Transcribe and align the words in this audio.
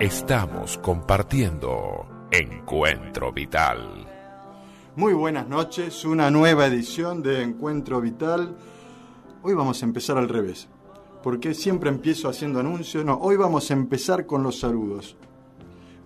Estamos 0.00 0.78
compartiendo 0.78 2.06
Encuentro 2.30 3.32
Vital. 3.32 4.06
Muy 4.96 5.12
buenas 5.12 5.48
noches, 5.48 6.04
una 6.04 6.30
nueva 6.30 6.66
edición 6.66 7.22
de 7.22 7.42
Encuentro 7.42 8.00
Vital. 8.00 8.56
Hoy 9.42 9.54
vamos 9.54 9.82
a 9.82 9.86
empezar 9.86 10.18
al 10.18 10.28
revés, 10.28 10.68
porque 11.22 11.54
siempre 11.54 11.90
empiezo 11.90 12.28
haciendo 12.28 12.60
anuncios. 12.60 13.04
No, 13.04 13.18
hoy 13.18 13.36
vamos 13.36 13.70
a 13.70 13.74
empezar 13.74 14.26
con 14.26 14.42
los 14.42 14.60
saludos. 14.60 15.16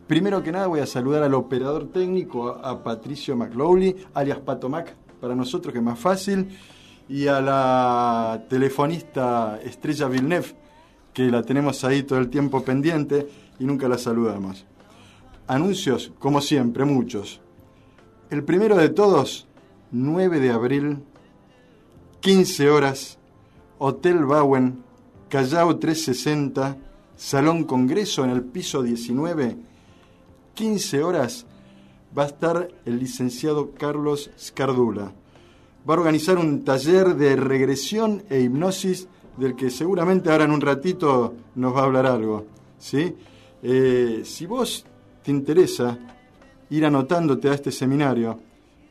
Primero 0.07 0.43
que 0.43 0.53
nada 0.53 0.69
voy 0.69 0.81
a 0.81 0.87
saludar 0.87 1.23
al 1.23 1.35
operador 1.35 1.89
técnico, 1.93 2.49
a, 2.49 2.83
Patricio 2.83 3.37
McLaughlin, 3.37 3.97
alias 4.15 4.39
Pato 4.39 4.69
Mac, 4.69 4.97
para 5.21 5.35
nosotros 5.35 5.73
que 5.73 5.81
es 5.81 5.85
más 5.85 5.99
fácil, 5.99 6.49
y 7.09 7.27
a 7.27 7.41
la 7.41 8.45
telefonista 8.49 9.61
Estrella 9.63 10.09
Villeneuve, 10.09 10.55
que 11.19 11.33
la 11.33 11.43
tenemos 11.43 11.83
ahí 11.83 12.05
todo 12.05 12.21
el 12.21 12.31
tiempo 12.31 12.63
pendiente 12.63 13.29
y 13.59 13.65
nunca 13.65 13.89
la 13.89 13.99
saludamos. 13.99 14.65
Anuncios, 15.49 16.13
como 16.21 16.41
siempre, 16.41 16.85
muchos. 16.85 17.41
El 18.31 18.45
primero 18.45 18.77
de 18.77 18.89
todos, 18.89 19.49
9 19.91 20.39
de 20.39 20.51
abril, 20.51 20.99
15 22.21 22.71
horas, 22.71 23.19
Hotel 23.79 24.25
Bowen, 24.27 24.85
Callao 25.29 25.77
360, 25.77 26.77
Salón 27.17 27.65
Congreso 27.65 28.23
en 28.23 28.31
el 28.31 28.43
piso 28.43 28.85
19, 28.85 29.57
15 30.55 31.03
horas, 31.03 31.47
va 32.17 32.23
a 32.23 32.27
estar 32.27 32.69
el 32.85 33.01
licenciado 33.01 33.73
Carlos 33.73 34.31
Scardula. 34.39 35.13
Va 35.89 35.95
a 35.95 35.99
organizar 35.99 36.39
un 36.39 36.63
taller 36.63 37.17
de 37.17 37.35
regresión 37.35 38.23
e 38.31 38.39
hipnosis 38.39 39.09
del 39.39 39.55
que 39.55 39.71
seguramente 39.71 40.31
ahora 40.31 40.45
en 40.45 40.51
un 40.51 40.61
ratito 40.61 41.35
nos 41.55 41.75
va 41.75 41.81
a 41.81 41.85
hablar 41.85 42.05
algo. 42.07 42.45
¿sí? 42.79 43.17
Eh, 43.63 44.21
si 44.25 44.45
vos 44.47 44.85
te 45.23 45.31
interesa 45.31 45.97
ir 46.71 46.85
anotándote 46.85 47.49
a 47.49 47.55
este 47.55 47.73
seminario, 47.73 48.39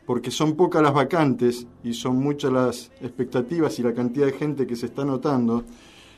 porque 0.06 0.32
son 0.32 0.56
pocas 0.56 0.82
las 0.82 0.94
vacantes 0.94 1.68
y 1.84 1.94
son 1.94 2.16
muchas 2.18 2.52
las 2.52 2.92
expectativas 3.02 3.78
y 3.78 3.84
la 3.84 3.94
cantidad 3.94 4.26
de 4.26 4.34
gente 4.34 4.66
que 4.66 4.78
se 4.78 4.88
está 4.88 5.02
anotando, 5.02 5.66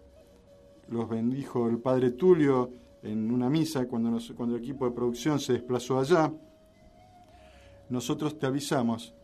los 0.93 1.09
bendijo 1.09 1.69
el 1.69 1.79
Padre 1.79 2.11
Tulio 2.13 2.71
en 3.03 3.31
una 3.33 3.49
misa 3.51 3.87
cuando, 3.89 4.11
nos- 4.11 4.31
cuando 4.33 4.55
el 4.57 4.63
equipo 4.63 4.85
de 4.85 4.93
producción 4.93 5.41
se 5.41 5.55
desplazó 5.55 5.99
allá. 5.99 6.33
Nosotros 7.89 8.39
te 8.39 8.47
avisamos 8.47 9.15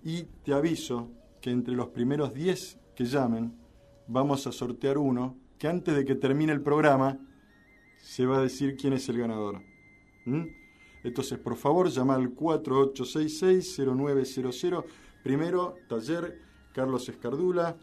y 0.05 0.25
te 0.45 0.53
aviso 0.53 1.11
que 1.41 1.51
entre 1.51 1.75
los 1.75 1.89
primeros 1.89 2.35
10 2.35 2.79
que 2.95 3.05
llamen 3.05 3.55
vamos 4.07 4.47
a 4.47 4.53
sortear 4.53 4.99
uno 4.99 5.37
que 5.59 5.69
antes 5.69 5.97
de 5.97 6.05
que 6.05 6.15
termine 6.15 6.53
el 6.53 6.61
programa 6.61 7.19
se 8.03 8.27
va 8.27 8.39
a 8.39 8.43
decir 8.43 8.77
quién 8.77 8.93
es 8.93 9.09
el 9.09 9.19
ganador. 9.19 9.63
¿Mm? 10.27 10.43
Entonces, 11.03 11.39
por 11.39 11.57
favor, 11.57 11.89
llama 11.89 12.17
al 12.17 12.35
48660900. 12.35 14.85
Primero, 15.23 15.79
taller 15.89 16.39
Carlos 16.73 17.09
Escardula, 17.09 17.77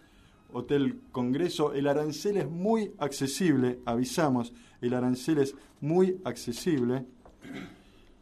Hotel 0.52 1.00
Congreso. 1.12 1.74
El 1.74 1.88
arancel 1.88 2.38
es 2.38 2.48
muy 2.50 2.94
accesible, 3.00 3.80
avisamos, 3.86 4.54
el 4.81 4.94
arancel 4.94 5.40
es 5.40 5.56
muy 5.81 6.22
accesible 6.24 7.08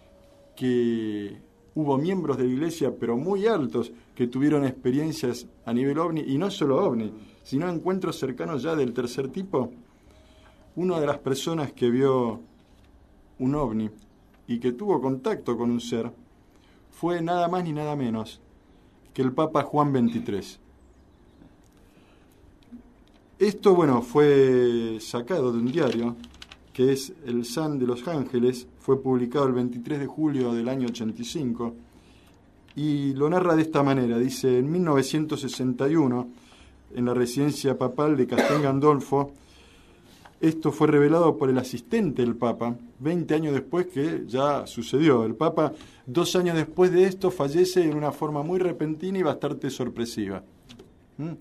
que 0.56 1.40
hubo 1.76 1.98
miembros 2.00 2.38
de 2.38 2.46
la 2.46 2.50
iglesia, 2.50 2.94
pero 3.00 3.16
muy 3.16 3.46
altos, 3.46 3.94
que 4.16 4.26
tuvieron 4.26 4.66
experiencias 4.66 5.48
a 5.64 5.72
nivel 5.72 6.00
ovni, 6.00 6.22
y 6.22 6.38
no 6.40 6.50
solo 6.50 6.84
ovni, 6.84 7.14
sino 7.44 7.70
encuentros 7.70 8.18
cercanos 8.18 8.64
ya 8.64 8.76
del 8.76 8.92
tercer 8.92 9.30
tipo? 9.30 9.72
Una 10.76 11.00
de 11.00 11.06
las 11.06 11.20
personas 11.20 11.72
que 11.74 11.92
vio 11.92 12.42
un 13.38 13.56
ovni 13.56 13.90
y 14.48 14.60
que 14.60 14.72
tuvo 14.72 15.00
contacto 15.00 15.56
con 15.56 15.70
un 15.70 15.80
ser 15.80 16.12
fue 16.92 17.22
nada 17.22 17.48
más 17.48 17.64
ni 17.64 17.74
nada 17.74 17.96
menos 17.96 18.42
que 19.14 19.22
el 19.22 19.34
Papa 19.34 19.64
Juan 19.64 19.92
XXIII. 19.92 20.58
Esto, 23.40 23.74
bueno, 23.74 24.02
fue 24.02 25.00
sacado 25.02 25.52
de 25.52 25.60
un 25.60 25.72
diario 25.72 26.16
que 26.74 26.94
es 26.94 27.14
El 27.26 27.44
San 27.44 27.80
de 27.80 27.88
los 27.88 28.08
Ángeles, 28.08 28.68
fue 28.80 29.02
publicado 29.02 29.48
el 29.48 29.54
23 29.54 30.00
de 30.00 30.08
julio 30.08 30.54
del 30.54 30.70
año 30.70 30.88
85 30.88 31.74
y 32.76 33.14
lo 33.14 33.30
narra 33.30 33.56
de 33.56 33.64
esta 33.64 33.84
manera. 33.84 34.18
Dice, 34.18 34.60
en 34.60 34.72
1961, 34.72 36.30
en 36.94 37.06
la 37.06 37.14
residencia 37.14 37.78
papal 37.78 38.16
de 38.16 38.28
Castel 38.28 38.62
Gandolfo, 38.62 39.34
esto 40.42 40.72
fue 40.72 40.88
revelado 40.88 41.38
por 41.38 41.50
el 41.50 41.58
asistente 41.60 42.24
del 42.24 42.36
Papa, 42.36 42.76
20 43.00 43.36
años 43.36 43.54
después 43.54 43.88
que 43.88 44.24
ya 44.28 44.66
sucedió. 44.66 45.24
El 45.24 45.36
Papa, 45.36 45.72
dos 46.06 46.36
años 46.36 46.56
después 46.56 46.92
de 46.92 47.06
esto, 47.06 47.30
fallece 47.30 47.84
en 47.84 47.96
una 47.96 48.12
forma 48.12 48.42
muy 48.42 48.60
repentina 48.60 49.20
y 49.20 49.24
bastante 49.24 49.70
sorpresiva. 49.70 50.44
¿Mm? 51.18 51.34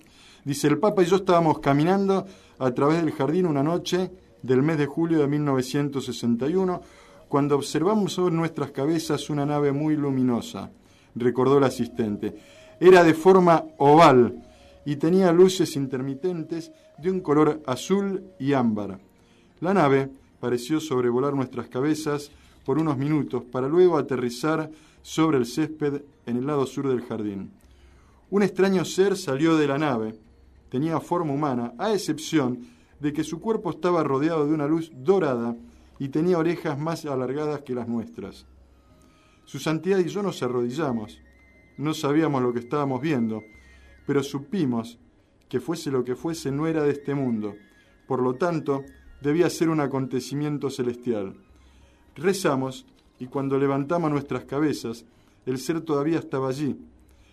Dice, 0.45 0.67
el 0.67 0.77
Papa 0.77 1.01
y 1.01 1.07
yo 1.07 1.17
estábamos 1.17 1.59
caminando 1.59 2.25
a 2.59 2.71
través 2.71 3.03
del 3.03 3.11
jardín 3.11 3.47
una 3.47 3.63
noche 3.63 4.11
del 4.43 4.61
mes 4.61 4.77
de 4.77 4.85
julio 4.85 5.19
de 5.19 5.27
1961, 5.27 6.81
cuando 7.27 7.55
observamos 7.55 8.13
sobre 8.13 8.35
nuestras 8.35 8.71
cabezas 8.71 9.29
una 9.29 9.45
nave 9.45 9.71
muy 9.71 9.95
luminosa, 9.95 10.69
recordó 11.15 11.57
el 11.57 11.63
asistente. 11.63 12.35
Era 12.79 13.03
de 13.03 13.13
forma 13.13 13.63
oval 13.77 14.43
y 14.85 14.95
tenía 14.95 15.31
luces 15.31 15.75
intermitentes 15.75 16.71
de 16.97 17.11
un 17.11 17.19
color 17.21 17.61
azul 17.65 18.23
y 18.39 18.53
ámbar. 18.53 18.99
La 19.59 19.73
nave 19.73 20.09
pareció 20.39 20.79
sobrevolar 20.79 21.33
nuestras 21.33 21.67
cabezas 21.67 22.31
por 22.65 22.79
unos 22.79 22.97
minutos 22.97 23.43
para 23.43 23.67
luego 23.67 23.97
aterrizar 23.97 24.71
sobre 25.01 25.37
el 25.37 25.45
césped 25.45 26.01
en 26.25 26.37
el 26.37 26.45
lado 26.45 26.65
sur 26.65 26.87
del 26.87 27.01
jardín. 27.01 27.51
Un 28.29 28.43
extraño 28.43 28.85
ser 28.85 29.17
salió 29.17 29.57
de 29.57 29.67
la 29.67 29.77
nave. 29.77 30.15
Tenía 30.69 30.99
forma 30.99 31.33
humana, 31.33 31.73
a 31.77 31.93
excepción 31.93 32.65
de 32.99 33.11
que 33.11 33.23
su 33.23 33.41
cuerpo 33.41 33.71
estaba 33.71 34.03
rodeado 34.03 34.47
de 34.47 34.53
una 34.53 34.67
luz 34.67 34.91
dorada 34.95 35.55
y 35.99 36.09
tenía 36.09 36.37
orejas 36.37 36.79
más 36.79 37.05
alargadas 37.05 37.61
que 37.61 37.75
las 37.75 37.87
nuestras. 37.87 38.45
Su 39.45 39.59
santidad 39.59 39.99
y 39.99 40.07
yo 40.07 40.23
nos 40.23 40.41
arrodillamos. 40.41 41.19
No 41.77 41.93
sabíamos 41.93 42.41
lo 42.41 42.53
que 42.53 42.59
estábamos 42.59 43.01
viendo, 43.01 43.41
pero 44.11 44.23
supimos 44.23 44.99
que 45.47 45.61
fuese 45.61 45.89
lo 45.89 46.03
que 46.03 46.17
fuese 46.17 46.51
no 46.51 46.67
era 46.67 46.83
de 46.83 46.91
este 46.91 47.15
mundo. 47.15 47.55
Por 48.09 48.21
lo 48.21 48.35
tanto, 48.35 48.83
debía 49.21 49.49
ser 49.49 49.69
un 49.69 49.79
acontecimiento 49.79 50.69
celestial. 50.69 51.37
Rezamos 52.17 52.85
y 53.19 53.27
cuando 53.27 53.57
levantamos 53.57 54.11
nuestras 54.11 54.43
cabezas, 54.43 55.05
el 55.45 55.59
ser 55.59 55.79
todavía 55.79 56.19
estaba 56.19 56.49
allí. 56.49 56.77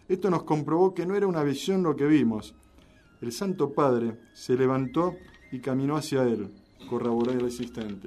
Esto 0.08 0.30
nos 0.30 0.44
comprobó 0.44 0.94
que 0.94 1.04
no 1.04 1.16
era 1.16 1.26
una 1.26 1.42
visión 1.42 1.82
lo 1.82 1.96
que 1.96 2.06
vimos. 2.06 2.54
El 3.20 3.32
Santo 3.32 3.72
Padre 3.72 4.16
se 4.32 4.56
levantó 4.56 5.16
y 5.50 5.58
caminó 5.58 5.96
hacia 5.96 6.22
él, 6.22 6.48
corroboró 6.88 7.32
el 7.32 7.44
asistente. 7.44 8.06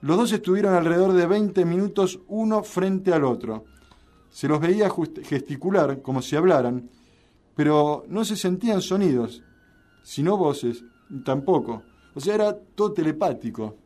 Los 0.00 0.16
dos 0.16 0.32
estuvieron 0.32 0.74
alrededor 0.74 1.12
de 1.12 1.26
20 1.28 1.64
minutos 1.64 2.18
uno 2.26 2.64
frente 2.64 3.12
al 3.12 3.22
otro. 3.22 3.66
Se 4.30 4.48
los 4.48 4.58
veía 4.58 4.90
gesticular 5.22 6.02
como 6.02 6.22
si 6.22 6.34
hablaran, 6.34 6.90
pero 7.56 8.04
no 8.08 8.24
se 8.24 8.36
sentían 8.36 8.82
sonidos, 8.82 9.42
sino 10.02 10.36
voces, 10.36 10.84
tampoco. 11.24 11.82
O 12.14 12.20
sea, 12.20 12.34
era 12.34 12.54
todo 12.54 12.92
telepático. 12.92 13.76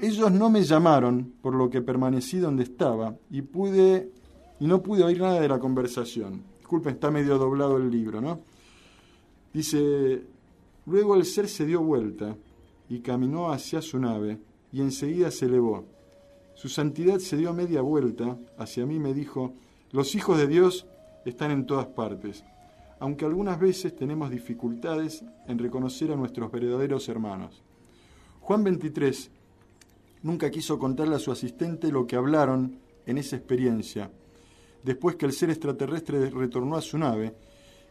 Ellos 0.00 0.30
no 0.30 0.48
me 0.48 0.62
llamaron, 0.62 1.34
por 1.42 1.54
lo 1.54 1.68
que 1.68 1.82
permanecí 1.82 2.38
donde 2.38 2.62
estaba 2.62 3.16
y 3.30 3.42
pude 3.42 4.10
y 4.58 4.66
no 4.66 4.82
pude 4.82 5.02
oír 5.02 5.20
nada 5.20 5.40
de 5.40 5.48
la 5.48 5.58
conversación. 5.58 6.42
Disculpen, 6.58 6.94
está 6.94 7.10
medio 7.10 7.36
doblado 7.36 7.76
el 7.76 7.90
libro, 7.90 8.20
¿no? 8.20 8.40
Dice, 9.52 10.22
luego 10.86 11.14
el 11.16 11.24
ser 11.24 11.48
se 11.48 11.66
dio 11.66 11.82
vuelta 11.82 12.36
y 12.88 13.00
caminó 13.00 13.50
hacia 13.50 13.82
su 13.82 13.98
nave 13.98 14.38
y 14.72 14.80
enseguida 14.82 15.30
se 15.30 15.46
elevó. 15.46 15.84
Su 16.54 16.68
santidad 16.68 17.18
se 17.18 17.36
dio 17.36 17.52
media 17.52 17.82
vuelta 17.82 18.38
hacia 18.56 18.86
mí 18.86 18.96
y 18.96 19.00
me 19.00 19.14
dijo, 19.14 19.52
los 19.92 20.14
hijos 20.14 20.38
de 20.38 20.46
Dios 20.46 20.86
están 21.30 21.50
en 21.50 21.66
todas 21.66 21.86
partes, 21.86 22.44
aunque 22.98 23.24
algunas 23.24 23.58
veces 23.58 23.94
tenemos 23.94 24.30
dificultades 24.30 25.24
en 25.46 25.58
reconocer 25.58 26.12
a 26.12 26.16
nuestros 26.16 26.50
verdaderos 26.50 27.08
hermanos. 27.08 27.62
Juan 28.40 28.62
23 28.64 29.30
nunca 30.22 30.50
quiso 30.50 30.78
contarle 30.78 31.16
a 31.16 31.18
su 31.18 31.32
asistente 31.32 31.90
lo 31.90 32.06
que 32.06 32.16
hablaron 32.16 32.78
en 33.06 33.18
esa 33.18 33.36
experiencia, 33.36 34.10
después 34.82 35.16
que 35.16 35.26
el 35.26 35.32
ser 35.32 35.50
extraterrestre 35.50 36.30
retornó 36.30 36.76
a 36.76 36.82
su 36.82 36.96
nave 36.96 37.34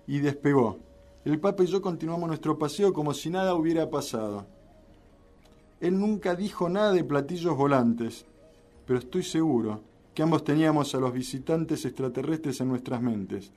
y 0.08 0.20
despegó. 0.20 0.80
El 1.26 1.40
Papa 1.40 1.64
y 1.64 1.68
yo 1.68 1.82
continuamos 1.82 2.28
nuestro 2.28 2.58
paseo 2.58 2.94
como 2.94 3.14
si 3.14 3.30
nada 3.30 3.56
hubiera 3.56 3.90
pasado. 3.90 4.46
Él 5.82 6.00
nunca 6.00 6.36
dijo 6.36 6.70
nada 6.70 6.94
de 6.94 7.04
platillos 7.04 7.58
volantes, 7.58 8.26
pero 8.86 9.00
estoy 9.00 9.24
seguro 9.24 9.82
que 10.16 10.24
ambos 10.24 10.46
teníamos 10.46 10.96
a 10.96 11.00
los 11.00 11.14
visitantes 11.14 11.84
extraterrestres 11.86 12.62
en 12.62 12.70
nuestras 12.70 13.02
mentes. 13.02 13.52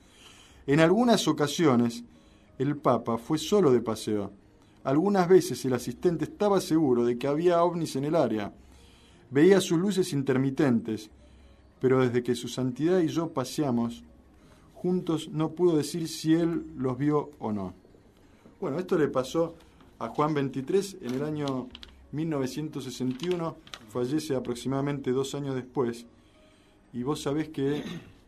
En 0.67 0.81
algunas 0.81 1.27
ocasiones, 1.27 2.03
el 2.59 2.75
Papa 2.75 3.17
fue 3.17 3.37
solo 3.37 3.71
de 3.71 3.81
paseo. 3.81 4.31
Algunas 4.83 5.29
veces 5.29 5.63
el 5.63 5.73
asistente 5.73 6.25
estaba 6.25 6.59
seguro 6.59 7.05
de 7.05 7.17
que 7.17 7.27
había 7.27 7.63
ovnis 7.63 7.95
en 7.95 8.03
el 8.03 8.15
área. 8.15 8.53
Veía 9.31 9.61
sus 9.61 9.79
luces 9.79 10.11
intermitentes, 10.11 11.09
pero 11.79 12.01
desde 12.01 12.23
que 12.23 12.35
su 12.35 12.49
santidad 12.49 12.99
y 12.99 13.07
yo 13.07 13.29
paseamos 13.29 14.03
juntos 14.73 15.29
no 15.29 15.51
pudo 15.51 15.77
decir 15.77 16.07
si 16.07 16.33
él 16.33 16.65
los 16.77 16.97
vio 16.97 17.31
o 17.39 17.51
no. 17.51 17.73
Bueno, 18.59 18.79
esto 18.79 18.97
le 18.97 19.07
pasó 19.07 19.55
a 19.99 20.09
Juan 20.09 20.33
23 20.33 20.97
en 21.01 21.15
el 21.15 21.23
año 21.23 21.67
1961, 22.11 23.55
fallece 23.89 24.35
aproximadamente 24.35 25.11
dos 25.11 25.35
años 25.35 25.55
después, 25.55 26.05
y 26.93 27.03
vos 27.03 27.21
sabés 27.21 27.49
que 27.49 27.83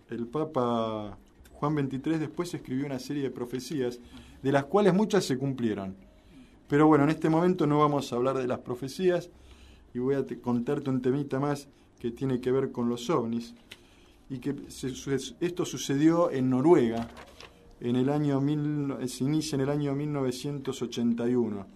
el 0.09 0.27
Papa 0.27 1.17
Juan 1.53 1.75
XXIII 1.75 2.17
después 2.17 2.53
escribió 2.53 2.85
una 2.85 2.99
serie 2.99 3.23
de 3.23 3.29
profecías, 3.29 3.99
de 4.41 4.51
las 4.51 4.65
cuales 4.65 4.93
muchas 4.93 5.25
se 5.25 5.37
cumplieron. 5.37 5.95
Pero 6.67 6.87
bueno, 6.87 7.03
en 7.03 7.09
este 7.09 7.29
momento 7.29 7.67
no 7.67 7.79
vamos 7.79 8.11
a 8.11 8.15
hablar 8.15 8.37
de 8.37 8.47
las 8.47 8.59
profecías 8.59 9.29
y 9.93 9.99
voy 9.99 10.15
a 10.15 10.25
contarte 10.41 10.89
un 10.89 11.01
temita 11.01 11.39
más 11.39 11.67
que 11.99 12.11
tiene 12.11 12.41
que 12.41 12.51
ver 12.51 12.71
con 12.71 12.89
los 12.89 13.09
ovnis 13.09 13.53
y 14.29 14.39
que 14.39 14.55
esto 15.41 15.65
sucedió 15.65 16.31
en 16.31 16.49
Noruega 16.49 17.09
en 17.81 17.95
el 17.95 18.09
año 18.09 18.39
mil, 18.39 18.95
se 19.07 19.23
inicia 19.25 19.55
en 19.55 19.61
el 19.61 19.69
año 19.69 19.93
1981. 19.93 21.67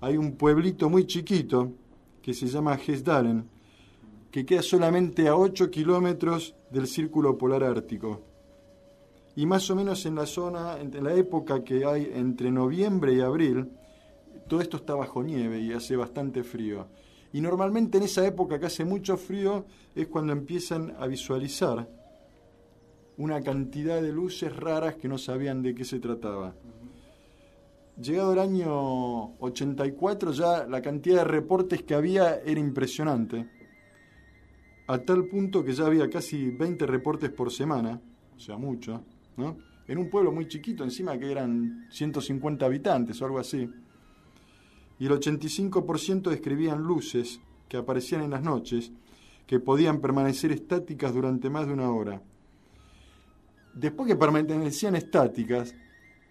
Hay 0.00 0.16
un 0.16 0.36
pueblito 0.36 0.88
muy 0.88 1.06
chiquito 1.06 1.72
que 2.22 2.34
se 2.34 2.46
llama 2.46 2.76
Hesdalen, 2.76 3.44
que 4.30 4.44
queda 4.44 4.62
solamente 4.62 5.28
a 5.28 5.36
8 5.36 5.70
kilómetros 5.70 6.54
del 6.70 6.86
círculo 6.86 7.38
polar 7.38 7.64
ártico. 7.64 8.22
Y 9.36 9.46
más 9.46 9.70
o 9.70 9.76
menos 9.76 10.04
en 10.04 10.16
la 10.16 10.26
zona, 10.26 10.78
en 10.80 11.02
la 11.02 11.14
época 11.14 11.62
que 11.64 11.84
hay 11.84 12.10
entre 12.14 12.50
noviembre 12.50 13.14
y 13.14 13.20
abril, 13.20 13.70
todo 14.48 14.60
esto 14.60 14.78
está 14.78 14.94
bajo 14.94 15.22
nieve 15.22 15.60
y 15.60 15.72
hace 15.72 15.96
bastante 15.96 16.42
frío. 16.42 16.88
Y 17.32 17.40
normalmente 17.40 17.98
en 17.98 18.04
esa 18.04 18.26
época 18.26 18.58
que 18.58 18.66
hace 18.66 18.84
mucho 18.84 19.16
frío 19.16 19.64
es 19.94 20.08
cuando 20.08 20.32
empiezan 20.32 20.94
a 20.98 21.06
visualizar 21.06 21.88
una 23.16 23.42
cantidad 23.42 24.00
de 24.00 24.12
luces 24.12 24.54
raras 24.54 24.96
que 24.96 25.08
no 25.08 25.18
sabían 25.18 25.62
de 25.62 25.74
qué 25.74 25.84
se 25.84 26.00
trataba. 26.00 26.54
Llegado 28.00 28.32
el 28.32 28.38
año 28.38 29.38
84 29.40 30.32
ya 30.32 30.66
la 30.66 30.80
cantidad 30.80 31.18
de 31.18 31.24
reportes 31.24 31.82
que 31.82 31.94
había 31.94 32.36
era 32.36 32.60
impresionante 32.60 33.57
a 34.88 34.98
tal 34.98 35.26
punto 35.26 35.62
que 35.62 35.74
ya 35.74 35.86
había 35.86 36.08
casi 36.08 36.50
20 36.50 36.86
reportes 36.86 37.30
por 37.30 37.52
semana, 37.52 38.00
o 38.34 38.40
sea, 38.40 38.56
mucho, 38.56 39.04
¿no? 39.36 39.58
En 39.86 39.98
un 39.98 40.08
pueblo 40.08 40.32
muy 40.32 40.48
chiquito, 40.48 40.82
encima 40.82 41.18
que 41.18 41.30
eran 41.30 41.86
150 41.90 42.64
habitantes 42.64 43.20
o 43.20 43.26
algo 43.26 43.38
así. 43.38 43.68
Y 44.98 45.06
el 45.06 45.12
85% 45.12 46.30
describían 46.30 46.82
luces 46.82 47.40
que 47.68 47.76
aparecían 47.76 48.22
en 48.22 48.30
las 48.30 48.42
noches, 48.42 48.90
que 49.46 49.60
podían 49.60 50.00
permanecer 50.00 50.52
estáticas 50.52 51.12
durante 51.12 51.50
más 51.50 51.66
de 51.66 51.74
una 51.74 51.90
hora. 51.90 52.22
Después 53.74 54.08
que 54.08 54.16
permanecían 54.16 54.96
estáticas, 54.96 55.74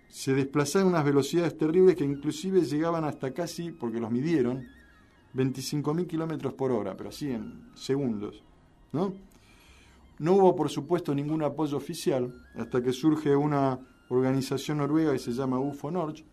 se 0.07 0.33
desplazaban 0.33 0.87
a 0.87 0.91
unas 0.91 1.05
velocidades 1.05 1.55
terribles 1.57 1.95
que 1.95 2.05
inclusive 2.05 2.61
llegaban 2.61 3.03
hasta 3.03 3.33
casi, 3.33 3.71
porque 3.71 3.99
los 3.99 4.09
midieron, 4.09 4.67
25.000 5.35 6.07
kilómetros 6.07 6.53
por 6.53 6.71
hora, 6.71 6.97
pero 6.97 7.09
así 7.09 7.29
en 7.29 7.69
segundos. 7.75 8.43
¿No? 8.91 9.13
no 10.19 10.33
hubo, 10.33 10.55
por 10.55 10.69
supuesto, 10.69 11.13
ningún 11.13 11.43
apoyo 11.43 11.77
oficial 11.77 12.33
hasta 12.55 12.81
que 12.81 12.91
surge 12.91 13.35
una 13.35 13.79
organización 14.09 14.79
noruega 14.79 15.13
que 15.13 15.19
se 15.19 15.31
llama 15.31 15.59
UFO 15.59 15.91
Norge. 15.91 16.25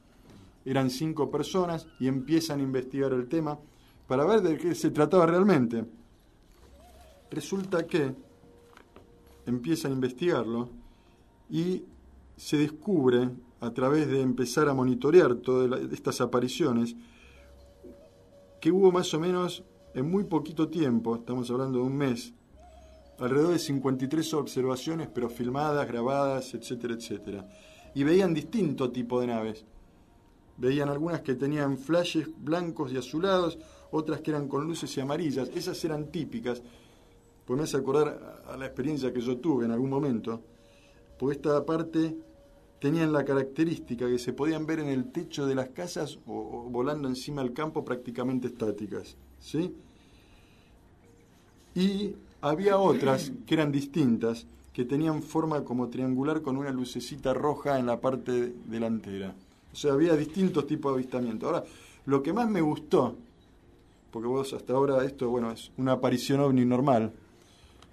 Eran 0.64 0.88
cinco 0.88 1.30
personas 1.30 1.86
y 2.00 2.06
empiezan 2.08 2.60
a 2.60 2.62
investigar 2.62 3.12
el 3.12 3.28
tema 3.28 3.58
para 4.06 4.24
ver 4.24 4.40
de 4.40 4.56
qué 4.56 4.74
se 4.74 4.90
trataba 4.90 5.26
realmente. 5.26 5.84
Resulta 7.30 7.86
que 7.86 8.14
empiezan 9.44 9.90
a 9.90 9.94
investigarlo 9.94 10.70
y 11.50 11.84
se 12.36 12.56
descubre 12.56 13.28
a 13.60 13.70
través 13.72 14.08
de 14.08 14.22
empezar 14.22 14.68
a 14.68 14.74
monitorear 14.74 15.34
todas 15.36 15.80
estas 15.92 16.20
apariciones 16.20 16.96
que 18.60 18.72
hubo 18.72 18.90
más 18.90 19.12
o 19.12 19.20
menos 19.20 19.62
en 19.94 20.10
muy 20.10 20.24
poquito 20.24 20.68
tiempo, 20.68 21.16
estamos 21.16 21.50
hablando 21.50 21.78
de 21.78 21.84
un 21.84 21.96
mes, 21.96 22.32
alrededor 23.18 23.52
de 23.52 23.58
53 23.58 24.34
observaciones, 24.34 25.08
pero 25.12 25.28
filmadas, 25.28 25.86
grabadas, 25.86 26.54
etcétera, 26.54 26.94
etcétera. 26.94 27.48
Y 27.94 28.04
veían 28.04 28.34
distinto 28.34 28.90
tipo 28.90 29.20
de 29.20 29.28
naves. 29.28 29.64
Veían 30.56 30.88
algunas 30.88 31.20
que 31.20 31.34
tenían 31.34 31.78
flashes 31.78 32.28
blancos 32.38 32.92
y 32.92 32.96
azulados, 32.96 33.58
otras 33.90 34.20
que 34.20 34.30
eran 34.30 34.48
con 34.48 34.66
luces 34.66 34.96
y 34.96 35.00
amarillas. 35.00 35.50
Esas 35.54 35.84
eran 35.84 36.10
típicas. 36.10 36.62
Pues 37.44 37.56
me 37.56 37.64
hace 37.64 37.76
acordar 37.76 38.42
a 38.46 38.56
la 38.56 38.66
experiencia 38.66 39.12
que 39.12 39.20
yo 39.20 39.36
tuve 39.38 39.64
en 39.64 39.72
algún 39.72 39.90
momento. 39.90 40.40
Porque 41.18 41.36
esta 41.36 41.64
parte 41.64 42.16
tenían 42.80 43.12
la 43.12 43.24
característica 43.24 44.06
que 44.06 44.18
se 44.18 44.32
podían 44.32 44.66
ver 44.66 44.80
en 44.80 44.88
el 44.88 45.10
techo 45.10 45.46
de 45.46 45.54
las 45.54 45.70
casas 45.70 46.18
o, 46.26 46.68
volando 46.70 47.08
encima 47.08 47.42
del 47.42 47.52
campo 47.52 47.84
prácticamente 47.84 48.48
estáticas. 48.48 49.16
¿sí? 49.38 49.74
Y 51.74 52.14
había 52.50 52.76
otras 52.76 53.32
que 53.46 53.54
eran 53.54 53.72
distintas, 53.72 54.46
que 54.74 54.84
tenían 54.84 55.22
forma 55.22 55.64
como 55.64 55.88
triangular 55.88 56.42
con 56.42 56.58
una 56.58 56.70
lucecita 56.70 57.32
roja 57.32 57.78
en 57.78 57.86
la 57.86 58.00
parte 58.00 58.52
delantera. 58.66 59.34
O 59.72 59.76
sea, 59.76 59.94
había 59.94 60.14
distintos 60.14 60.66
tipos 60.66 60.92
de 60.92 61.00
avistamiento. 61.00 61.46
Ahora, 61.46 61.64
lo 62.04 62.22
que 62.22 62.34
más 62.34 62.50
me 62.50 62.60
gustó, 62.60 63.16
porque 64.10 64.28
vos 64.28 64.52
hasta 64.52 64.74
ahora 64.74 65.02
esto, 65.04 65.30
bueno, 65.30 65.52
es 65.52 65.70
una 65.78 65.92
aparición 65.92 66.40
ovni 66.40 66.66
normal, 66.66 67.12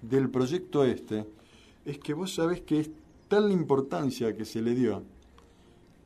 del 0.02 0.28
proyecto 0.28 0.84
este, 0.84 1.24
es 1.86 1.98
que 1.98 2.12
vos 2.12 2.34
sabés 2.34 2.60
que 2.60 2.80
es 2.80 2.90
tal 3.28 3.48
la 3.48 3.54
importancia 3.54 4.36
que 4.36 4.44
se 4.44 4.60
le 4.60 4.74
dio, 4.74 5.02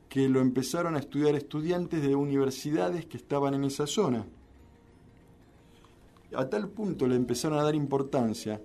que 0.07 0.29
lo 0.29 0.39
empezaron 0.39 0.95
a 0.95 0.99
estudiar 0.99 1.35
estudiantes 1.35 2.01
de 2.01 2.15
universidades 2.15 3.07
que 3.07 3.17
estaban 3.17 3.55
en 3.55 3.65
esa 3.65 3.87
zona 3.87 4.25
a 6.35 6.49
tal 6.49 6.69
punto 6.69 7.07
le 7.07 7.15
empezaron 7.15 7.59
a 7.59 7.63
dar 7.63 7.75
importancia 7.75 8.61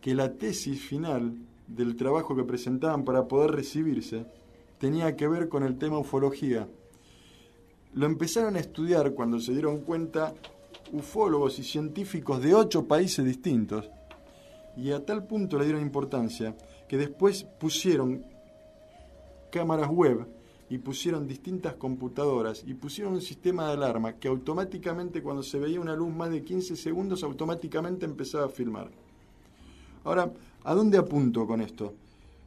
que 0.00 0.14
la 0.14 0.32
tesis 0.32 0.80
final 0.80 1.36
del 1.66 1.96
trabajo 1.96 2.34
que 2.34 2.44
presentaban 2.44 3.04
para 3.04 3.28
poder 3.28 3.52
recibirse 3.52 4.26
tenía 4.78 5.16
que 5.16 5.28
ver 5.28 5.48
con 5.48 5.62
el 5.62 5.78
tema 5.78 5.98
ufología. 5.98 6.68
Lo 7.94 8.06
empezaron 8.06 8.56
a 8.56 8.60
estudiar 8.60 9.14
cuando 9.14 9.38
se 9.38 9.52
dieron 9.52 9.80
cuenta 9.80 10.34
ufólogos 10.92 11.58
y 11.58 11.62
científicos 11.62 12.42
de 12.42 12.54
ocho 12.54 12.86
países 12.86 13.24
distintos 13.24 13.88
y 14.76 14.90
a 14.90 15.04
tal 15.04 15.26
punto 15.26 15.58
le 15.58 15.64
dieron 15.64 15.82
importancia 15.82 16.56
que 16.88 16.96
después 16.96 17.44
pusieron 17.44 18.24
cámaras 19.50 19.88
web 19.88 20.26
y 20.72 20.78
pusieron 20.78 21.28
distintas 21.28 21.74
computadoras 21.74 22.64
y 22.66 22.72
pusieron 22.72 23.12
un 23.12 23.20
sistema 23.20 23.66
de 23.66 23.74
alarma 23.74 24.14
que 24.14 24.28
automáticamente 24.28 25.22
cuando 25.22 25.42
se 25.42 25.58
veía 25.58 25.78
una 25.78 25.94
luz 25.94 26.10
más 26.14 26.30
de 26.30 26.42
15 26.42 26.76
segundos 26.76 27.22
automáticamente 27.22 28.06
empezaba 28.06 28.46
a 28.46 28.48
filmar. 28.48 28.90
Ahora, 30.02 30.32
¿a 30.64 30.74
dónde 30.74 30.96
apunto 30.96 31.46
con 31.46 31.60
esto? 31.60 31.92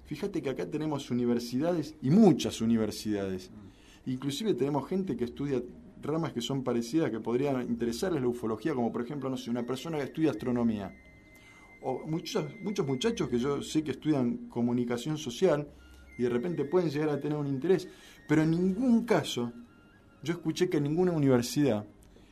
Fíjate 0.05 0.41
que 0.41 0.49
acá 0.49 0.65
tenemos 0.65 1.11
universidades 1.11 1.93
y 2.01 2.09
muchas 2.09 2.61
universidades. 2.61 3.51
Inclusive 4.07 4.55
tenemos 4.55 4.89
gente 4.89 5.15
que 5.15 5.25
estudia 5.25 5.61
ramas 6.01 6.33
que 6.33 6.41
son 6.41 6.63
parecidas, 6.63 7.11
que 7.11 7.19
podrían 7.19 7.61
interesarles 7.61 8.23
la 8.23 8.27
ufología, 8.27 8.73
como 8.73 8.91
por 8.91 9.03
ejemplo, 9.03 9.29
no 9.29 9.37
sé, 9.37 9.51
una 9.51 9.67
persona 9.67 9.99
que 9.99 10.05
estudia 10.05 10.31
astronomía. 10.31 10.91
O 11.83 12.07
muchos, 12.07 12.43
muchos 12.63 12.87
muchachos 12.87 13.29
que 13.29 13.37
yo 13.37 13.61
sé 13.61 13.83
que 13.83 13.91
estudian 13.91 14.49
comunicación 14.49 15.15
social 15.19 15.67
y 16.17 16.23
de 16.23 16.29
repente 16.29 16.65
pueden 16.65 16.89
llegar 16.89 17.09
a 17.09 17.19
tener 17.19 17.37
un 17.37 17.47
interés. 17.47 17.87
Pero 18.27 18.41
en 18.41 18.51
ningún 18.51 19.05
caso, 19.05 19.51
yo 20.23 20.33
escuché 20.33 20.69
que 20.69 20.77
en 20.77 20.83
ninguna 20.83 21.11
universidad 21.11 21.85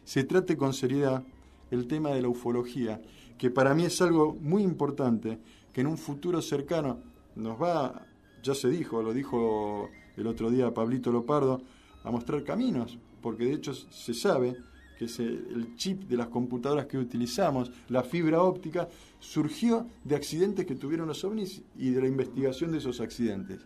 se 0.04 0.24
trate 0.24 0.58
con 0.58 0.74
seriedad 0.74 1.24
el 1.72 1.88
tema 1.88 2.10
de 2.10 2.22
la 2.22 2.30
ufología, 2.30 3.02
que 3.38 3.50
para 3.50 3.74
mí 3.74 3.86
es 3.86 4.02
algo 4.02 4.36
muy 4.40 4.64
importante, 4.64 5.40
que 5.72 5.82
en 5.82 5.88
un 5.88 5.98
futuro 5.98 6.42
cercano 6.42 7.00
nos 7.36 7.62
va, 7.62 8.06
ya 8.42 8.54
se 8.54 8.70
dijo, 8.70 9.02
lo 9.02 9.14
dijo 9.14 9.90
el 10.18 10.28
otro 10.28 10.50
día 10.50 10.74
Pablito 10.74 11.12
Lopardo, 11.12 11.62
a 12.04 12.12
mostrar 12.12 12.44
caminos, 12.44 12.98
porque 13.22 13.46
de 13.46 13.54
hecho 13.54 13.74
se 13.74 14.14
sabe 14.14 14.58
que 14.98 15.06
el 15.06 15.76
chip 15.76 16.04
de 16.04 16.18
las 16.18 16.28
computadoras 16.28 16.86
que 16.86 16.98
utilizamos, 16.98 17.72
la 17.90 18.04
fibra 18.04 18.42
óptica, 18.42 18.88
surgió 19.20 19.88
de 20.04 20.16
accidentes 20.16 20.66
que 20.66 20.76
tuvieron 20.76 21.08
los 21.08 21.24
ovnis 21.24 21.62
y 21.78 21.90
de 21.90 22.02
la 22.02 22.08
investigación 22.08 22.72
de 22.72 22.78
esos 22.78 23.00
accidentes. 23.00 23.66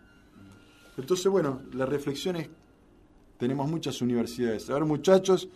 Entonces, 0.98 1.32
bueno, 1.32 1.62
la 1.74 1.86
reflexión 1.86 2.36
es, 2.36 2.50
tenemos 3.38 3.70
muchas 3.70 4.02
universidades. 4.02 4.70
A 4.70 4.74
ver, 4.74 4.86
muchachos, 4.86 5.48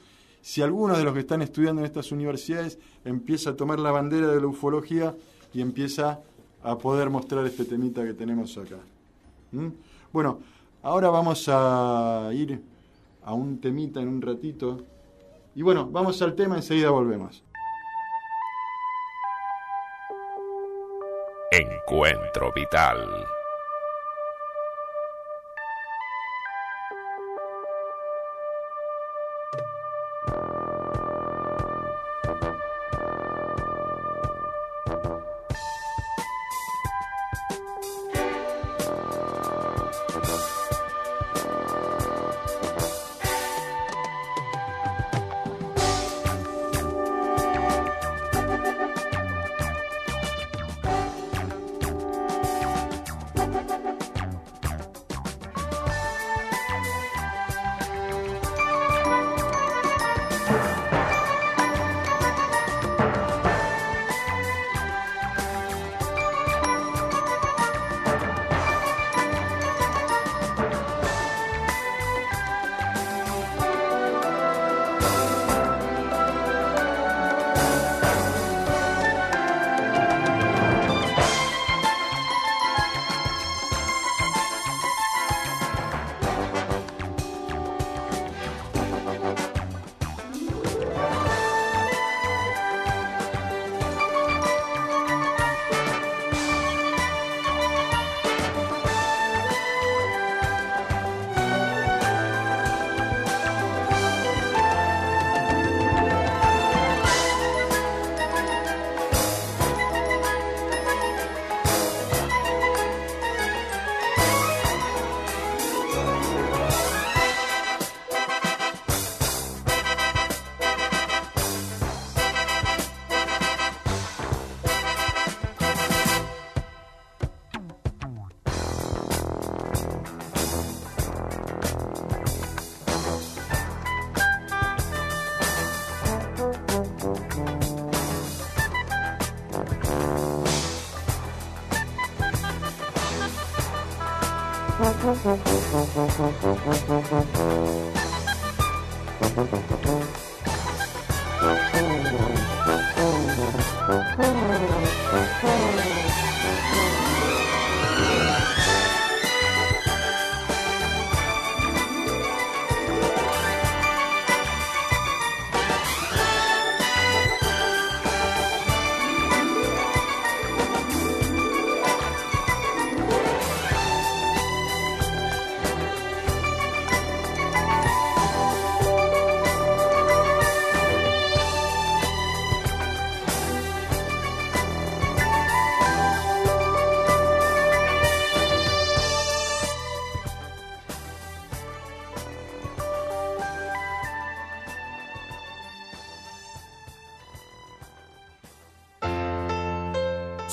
si 0.41 0.61
alguno 0.61 0.97
de 0.97 1.03
los 1.03 1.13
que 1.13 1.21
están 1.21 1.41
estudiando 1.41 1.81
en 1.81 1.85
estas 1.85 2.11
universidades 2.11 2.77
empieza 3.03 3.51
a 3.51 3.55
tomar 3.55 3.79
la 3.79 3.91
bandera 3.91 4.27
de 4.27 4.39
la 4.39 4.47
ufología 4.47 5.15
y 5.53 5.61
empieza 5.61 6.19
a 6.63 6.77
poder 6.77 7.09
mostrar 7.09 7.45
este 7.45 7.65
temita 7.65 8.03
que 8.03 8.13
tenemos 8.13 8.57
acá. 8.57 8.77
¿Mm? 9.51 9.69
Bueno, 10.13 10.39
ahora 10.83 11.09
vamos 11.09 11.45
a 11.47 12.29
ir 12.33 12.61
a 13.23 13.33
un 13.33 13.59
temita 13.59 13.99
en 13.99 14.07
un 14.07 14.21
ratito. 14.21 14.83
Y 15.55 15.63
bueno, 15.63 15.89
vamos 15.89 16.21
al 16.21 16.35
tema, 16.35 16.55
enseguida 16.55 16.89
volvemos. 16.91 17.43
Encuentro 21.51 22.51
Vital. 22.55 23.25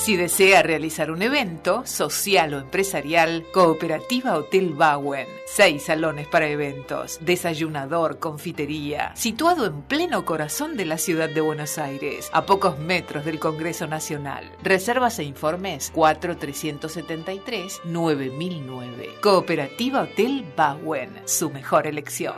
Si 0.09 0.17
desea 0.17 0.63
realizar 0.63 1.11
un 1.11 1.21
evento 1.21 1.85
social 1.85 2.55
o 2.55 2.57
empresarial, 2.57 3.45
Cooperativa 3.53 4.35
Hotel 4.37 4.73
Bauen. 4.73 5.27
Seis 5.45 5.83
salones 5.83 6.25
para 6.27 6.47
eventos, 6.47 7.19
desayunador, 7.21 8.17
confitería, 8.17 9.11
situado 9.15 9.67
en 9.67 9.83
pleno 9.83 10.25
corazón 10.25 10.77
de 10.77 10.85
la 10.85 10.97
ciudad 10.97 11.29
de 11.29 11.41
Buenos 11.41 11.77
Aires, 11.77 12.31
a 12.33 12.47
pocos 12.47 12.79
metros 12.79 13.23
del 13.23 13.37
Congreso 13.37 13.85
Nacional. 13.85 14.51
Reservas 14.63 15.19
e 15.19 15.25
informes 15.25 15.91
4373 15.93 17.81
9009. 17.85 19.09
Cooperativa 19.21 20.01
Hotel 20.01 20.43
Bauen, 20.57 21.21
su 21.25 21.51
mejor 21.51 21.85
elección. 21.85 22.33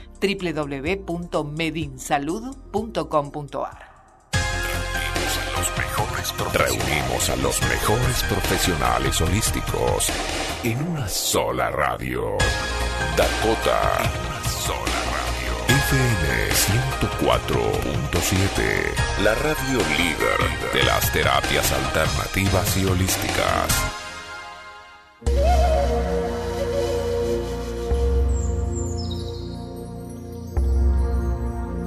www.medinsalud.com.ar 1.06 3.89
Reunimos 6.53 7.29
a 7.29 7.37
los 7.37 7.61
mejores 7.62 8.22
profesionales 8.24 9.20
holísticos 9.20 10.09
en 10.64 10.83
una 10.88 11.09
sola 11.09 11.70
radio. 11.70 12.38
Dakota. 13.16 14.03
En 14.03 14.11
una 14.26 14.42
sola 14.48 15.00
radio. 15.12 15.53
FM 15.68 16.50
104.7. 18.11 19.22
La 19.22 19.35
radio 19.35 19.79
líder 19.96 20.40
de 20.72 20.83
las 20.83 21.12
terapias 21.12 21.70
alternativas 21.72 22.76
y 22.76 22.87
holísticas. 22.87 23.99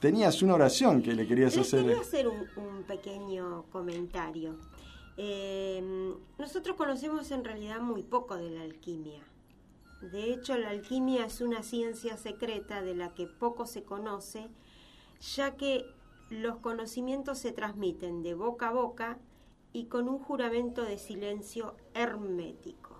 tenías 0.00 0.42
una 0.42 0.54
oración 0.54 1.02
que 1.02 1.14
le 1.14 1.26
querías 1.26 1.56
Les 1.56 1.66
hacer. 1.66 1.84
Quería 1.84 2.00
hacer 2.00 2.28
un, 2.28 2.46
un 2.56 2.82
pequeño 2.84 3.64
comentario. 3.70 4.56
Eh, 5.16 5.82
nosotros 6.38 6.76
conocemos 6.76 7.30
en 7.32 7.44
realidad 7.44 7.80
muy 7.80 8.04
poco 8.04 8.36
de 8.36 8.50
la 8.50 8.62
alquimia. 8.62 9.20
De 10.00 10.32
hecho, 10.32 10.56
la 10.56 10.70
alquimia 10.70 11.26
es 11.26 11.40
una 11.40 11.64
ciencia 11.64 12.16
secreta 12.16 12.82
de 12.82 12.94
la 12.94 13.14
que 13.14 13.26
poco 13.26 13.66
se 13.66 13.82
conoce, 13.82 14.48
ya 15.34 15.56
que 15.56 15.84
los 16.30 16.58
conocimientos 16.58 17.38
se 17.38 17.50
transmiten 17.50 18.22
de 18.22 18.34
boca 18.34 18.68
a 18.68 18.72
boca 18.72 19.18
y 19.72 19.86
con 19.86 20.08
un 20.08 20.20
juramento 20.20 20.84
de 20.84 20.98
silencio 20.98 21.74
hermético. 21.94 22.96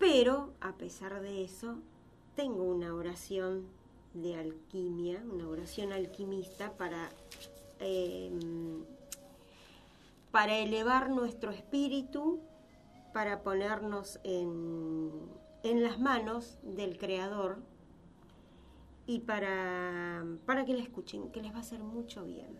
Pero, 0.00 0.52
a 0.60 0.72
pesar 0.72 1.20
de 1.20 1.44
eso, 1.44 1.76
tengo 2.34 2.64
una 2.64 2.92
oración 2.92 3.66
de 4.14 4.36
alquimia, 4.36 5.22
una 5.30 5.48
oración 5.48 5.92
alquimista 5.92 6.72
para, 6.76 7.10
eh, 7.80 8.30
para 10.30 10.58
elevar 10.58 11.10
nuestro 11.10 11.50
espíritu, 11.50 12.40
para 13.12 13.42
ponernos 13.42 14.20
en, 14.24 15.10
en 15.62 15.82
las 15.82 15.98
manos 15.98 16.58
del 16.62 16.98
Creador 16.98 17.58
y 19.06 19.20
para, 19.20 20.24
para 20.46 20.64
que 20.64 20.74
la 20.74 20.82
escuchen, 20.82 21.30
que 21.30 21.42
les 21.42 21.52
va 21.52 21.58
a 21.58 21.60
hacer 21.60 21.80
mucho 21.80 22.24
bien. 22.24 22.58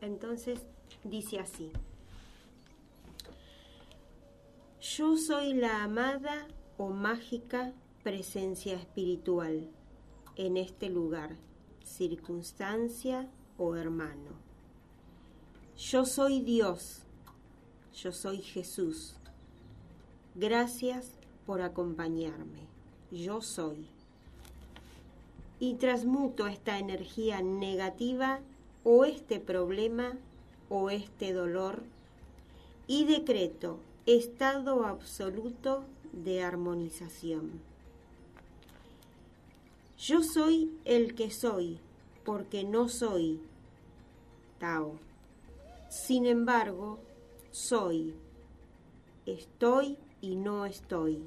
Entonces 0.00 0.60
dice 1.04 1.40
así. 1.40 1.72
Yo 4.80 5.16
soy 5.16 5.54
la 5.54 5.82
amada 5.82 6.46
o 6.76 6.88
mágica 6.90 7.72
presencia 8.04 8.74
espiritual 8.74 9.68
en 10.38 10.56
este 10.56 10.88
lugar, 10.88 11.36
circunstancia 11.82 13.28
o 13.58 13.74
hermano. 13.74 14.30
Yo 15.76 16.06
soy 16.06 16.40
Dios, 16.40 17.02
yo 17.92 18.12
soy 18.12 18.38
Jesús. 18.38 19.16
Gracias 20.36 21.10
por 21.44 21.60
acompañarme. 21.60 22.60
Yo 23.10 23.42
soy. 23.42 23.86
Y 25.58 25.74
transmuto 25.74 26.46
esta 26.46 26.78
energía 26.78 27.42
negativa 27.42 28.38
o 28.84 29.04
este 29.04 29.40
problema 29.40 30.16
o 30.68 30.90
este 30.90 31.32
dolor 31.32 31.82
y 32.86 33.04
decreto 33.04 33.80
estado 34.06 34.86
absoluto 34.86 35.84
de 36.12 36.42
armonización. 36.44 37.60
Yo 39.98 40.22
soy 40.22 40.70
el 40.84 41.16
que 41.16 41.30
soy, 41.32 41.80
porque 42.24 42.62
no 42.62 42.88
soy 42.88 43.40
Tao. 44.60 44.94
Sin 45.88 46.24
embargo, 46.24 47.00
soy. 47.50 48.14
Estoy 49.26 49.98
y 50.20 50.36
no 50.36 50.66
estoy. 50.66 51.22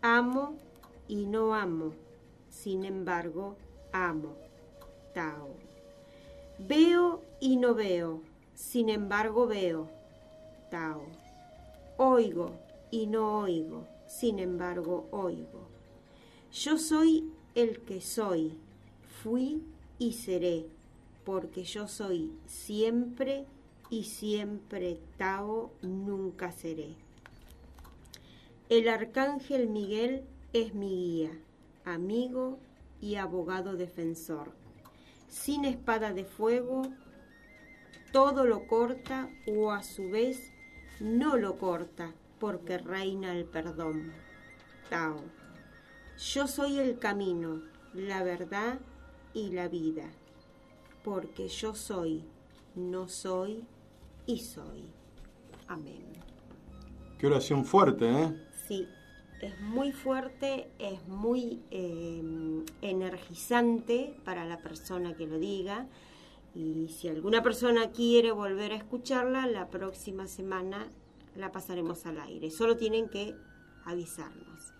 Amo 0.00 0.56
y 1.08 1.26
no 1.26 1.54
amo. 1.54 1.92
Sin 2.48 2.84
embargo, 2.84 3.56
amo. 3.92 4.34
Tao. 5.14 5.50
Veo 6.58 7.22
y 7.38 7.56
no 7.56 7.74
veo. 7.74 8.22
Sin 8.54 8.88
embargo, 8.88 9.46
veo. 9.46 9.90
Tao. 10.70 11.04
Oigo 11.98 12.52
y 12.90 13.06
no 13.06 13.40
oigo. 13.40 13.86
Sin 14.06 14.38
embargo, 14.38 15.06
oigo. 15.10 15.68
Yo 16.52 16.78
soy 16.78 17.30
el 17.54 17.80
que 17.80 18.00
soy. 18.00 18.52
Fui 19.22 19.62
y 19.98 20.12
seré. 20.12 20.66
Porque 21.24 21.64
yo 21.64 21.86
soy 21.86 22.32
siempre 22.46 23.46
y 23.90 24.04
siempre 24.04 24.98
Tao, 25.18 25.70
nunca 25.82 26.50
seré. 26.50 26.94
El 28.68 28.88
arcángel 28.88 29.68
Miguel 29.68 30.24
es 30.52 30.74
mi 30.74 30.88
guía, 30.88 31.30
amigo 31.84 32.58
y 33.00 33.16
abogado 33.16 33.76
defensor. 33.76 34.50
Sin 35.28 35.64
espada 35.64 36.12
de 36.12 36.24
fuego, 36.24 36.82
todo 38.12 38.44
lo 38.44 38.66
corta 38.66 39.28
o 39.46 39.72
a 39.72 39.82
su 39.82 40.08
vez 40.10 40.52
no 41.00 41.36
lo 41.36 41.58
corta 41.58 42.12
porque 42.38 42.78
reina 42.78 43.36
el 43.36 43.44
perdón. 43.44 44.12
Tao. 44.88 45.41
Yo 46.22 46.46
soy 46.46 46.78
el 46.78 47.00
camino, 47.00 47.62
la 47.94 48.22
verdad 48.22 48.78
y 49.34 49.50
la 49.50 49.66
vida, 49.66 50.08
porque 51.02 51.48
yo 51.48 51.74
soy, 51.74 52.22
no 52.76 53.08
soy 53.08 53.64
y 54.24 54.38
soy. 54.38 54.84
Amén. 55.66 56.12
Qué 57.18 57.26
oración 57.26 57.64
fuerte, 57.64 58.08
¿eh? 58.08 58.36
Sí, 58.68 58.86
es 59.40 59.60
muy 59.62 59.90
fuerte, 59.90 60.70
es 60.78 61.04
muy 61.08 61.60
eh, 61.72 62.22
energizante 62.82 64.16
para 64.24 64.44
la 64.44 64.62
persona 64.62 65.16
que 65.16 65.26
lo 65.26 65.40
diga. 65.40 65.88
Y 66.54 66.86
si 66.86 67.08
alguna 67.08 67.42
persona 67.42 67.90
quiere 67.90 68.30
volver 68.30 68.70
a 68.70 68.76
escucharla, 68.76 69.48
la 69.48 69.70
próxima 69.70 70.28
semana 70.28 70.88
la 71.34 71.50
pasaremos 71.50 72.06
al 72.06 72.20
aire. 72.20 72.52
Solo 72.52 72.76
tienen 72.76 73.08
que 73.08 73.34
avisarnos. 73.84 74.72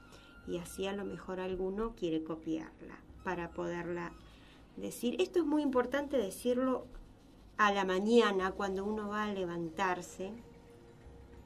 Y 0.46 0.58
así 0.58 0.86
a 0.86 0.92
lo 0.92 1.04
mejor 1.04 1.40
alguno 1.40 1.94
quiere 1.94 2.24
copiarla 2.24 2.98
para 3.24 3.50
poderla 3.50 4.12
decir. 4.76 5.20
Esto 5.20 5.40
es 5.40 5.44
muy 5.44 5.62
importante 5.62 6.16
decirlo 6.16 6.86
a 7.56 7.72
la 7.72 7.84
mañana 7.84 8.52
cuando 8.52 8.84
uno 8.84 9.08
va 9.08 9.24
a 9.24 9.32
levantarse, 9.32 10.32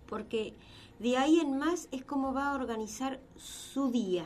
porque 0.08 0.54
de 0.98 1.16
ahí 1.16 1.40
en 1.40 1.58
más 1.58 1.88
es 1.92 2.04
como 2.04 2.32
va 2.32 2.50
a 2.50 2.54
organizar 2.54 3.20
su 3.36 3.90
día. 3.90 4.24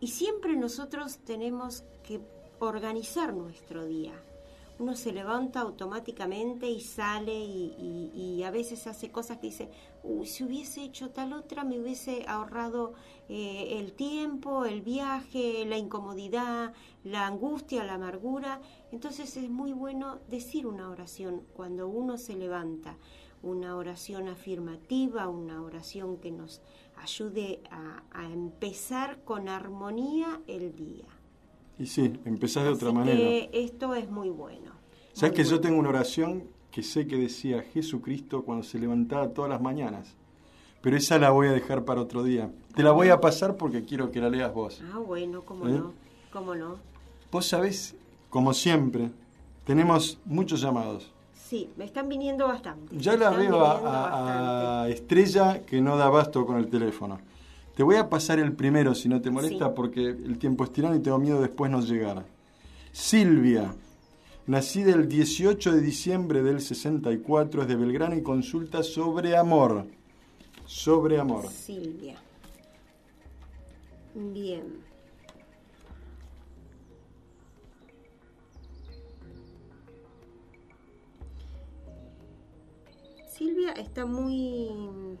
Y 0.00 0.08
siempre 0.08 0.56
nosotros 0.56 1.18
tenemos 1.18 1.84
que 2.02 2.20
organizar 2.58 3.32
nuestro 3.34 3.84
día. 3.84 4.12
Uno 4.78 4.94
se 4.94 5.12
levanta 5.12 5.60
automáticamente 5.60 6.68
y 6.68 6.80
sale 6.80 7.32
y, 7.34 8.42
a 8.44 8.50
veces 8.50 8.86
hace 8.86 9.10
cosas 9.10 9.38
que 9.38 9.46
dice, 9.46 9.70
"Uy, 10.04 10.26
si 10.26 10.44
hubiese 10.44 10.82
hecho 10.84 11.10
tal 11.10 11.32
otra 11.32 11.64
me 11.64 11.80
hubiese 11.80 12.24
ahorrado 12.28 12.92
eh, 13.28 13.78
el 13.80 13.92
tiempo, 13.94 14.66
el 14.66 14.82
viaje, 14.82 15.64
la 15.66 15.78
incomodidad, 15.78 16.74
la 17.04 17.26
angustia, 17.26 17.84
la 17.84 17.94
amargura. 17.94 18.60
Entonces 18.92 19.36
es 19.36 19.48
muy 19.48 19.72
bueno 19.72 20.18
decir 20.28 20.66
una 20.66 20.90
oración 20.90 21.42
cuando 21.54 21.88
uno 21.88 22.18
se 22.18 22.36
levanta, 22.36 22.98
una 23.42 23.76
oración 23.76 24.28
afirmativa, 24.28 25.28
una 25.28 25.62
oración 25.62 26.18
que 26.18 26.30
nos 26.30 26.60
ayude 26.96 27.62
a 27.70 28.24
empezar 28.32 29.24
con 29.24 29.48
armonía 29.48 30.40
el 30.46 30.74
día. 30.76 31.15
Y 31.78 31.86
sí, 31.86 32.12
empezás 32.24 32.64
de 32.64 32.70
otra 32.70 32.88
Así 32.88 32.96
manera. 32.96 33.18
que 33.18 33.50
esto 33.52 33.94
es 33.94 34.10
muy 34.10 34.30
bueno. 34.30 34.72
¿Sabes 35.12 35.34
que 35.34 35.44
yo 35.44 35.50
bueno. 35.50 35.60
tengo 35.62 35.78
una 35.80 35.88
oración 35.90 36.44
que 36.70 36.82
sé 36.82 37.06
que 37.06 37.16
decía 37.16 37.62
Jesucristo 37.72 38.42
cuando 38.42 38.64
se 38.64 38.78
levantaba 38.78 39.28
todas 39.28 39.50
las 39.50 39.60
mañanas? 39.60 40.14
Pero 40.80 40.96
esa 40.96 41.18
la 41.18 41.30
voy 41.30 41.48
a 41.48 41.52
dejar 41.52 41.84
para 41.84 42.00
otro 42.00 42.22
día. 42.22 42.50
Te 42.74 42.82
la 42.82 42.92
voy 42.92 43.08
a 43.08 43.20
pasar 43.20 43.56
porque 43.56 43.84
quiero 43.84 44.10
que 44.10 44.20
la 44.20 44.28
leas 44.30 44.52
vos. 44.54 44.82
Ah, 44.92 44.98
bueno, 44.98 45.42
cómo 45.42 45.66
¿Eh? 45.68 45.72
no, 45.72 45.92
cómo 46.32 46.54
no. 46.54 46.76
Vos 47.32 47.46
sabés, 47.46 47.94
como 48.30 48.54
siempre, 48.54 49.10
tenemos 49.64 50.18
muchos 50.24 50.60
llamados. 50.60 51.10
Sí, 51.34 51.70
me 51.76 51.84
están 51.84 52.08
viniendo 52.08 52.46
bastante. 52.46 52.96
Ya 52.98 53.16
la 53.16 53.30
veo 53.30 53.60
a, 53.64 53.72
a- 53.72 54.82
a 54.82 54.88
Estrella 54.88 55.62
que 55.64 55.80
no 55.80 55.96
da 55.96 56.06
abasto 56.06 56.44
con 56.46 56.56
el 56.58 56.68
teléfono. 56.68 57.18
Te 57.76 57.82
voy 57.82 57.96
a 57.96 58.08
pasar 58.08 58.38
el 58.38 58.54
primero 58.54 58.94
si 58.94 59.06
no 59.06 59.20
te 59.20 59.30
molesta 59.30 59.66
Sí. 59.66 59.72
porque 59.76 60.00
el 60.08 60.38
tiempo 60.38 60.64
es 60.64 60.72
tirano 60.72 60.96
y 60.96 61.00
tengo 61.00 61.18
miedo 61.18 61.42
después 61.42 61.70
no 61.70 61.82
llegar. 61.82 62.24
Silvia, 62.90 63.74
nacida 64.46 64.94
el 64.94 65.06
18 65.08 65.72
de 65.72 65.82
diciembre 65.82 66.42
del 66.42 66.62
64, 66.62 67.60
es 67.62 67.68
de 67.68 67.76
Belgrano 67.76 68.16
y 68.16 68.22
consulta 68.22 68.82
sobre 68.82 69.36
amor. 69.36 69.84
Sobre 70.64 71.20
amor. 71.20 71.46
Silvia. 71.48 72.16
Bien. 74.14 74.62
Silvia 83.28 83.72
está 83.72 84.06
muy... 84.06 85.18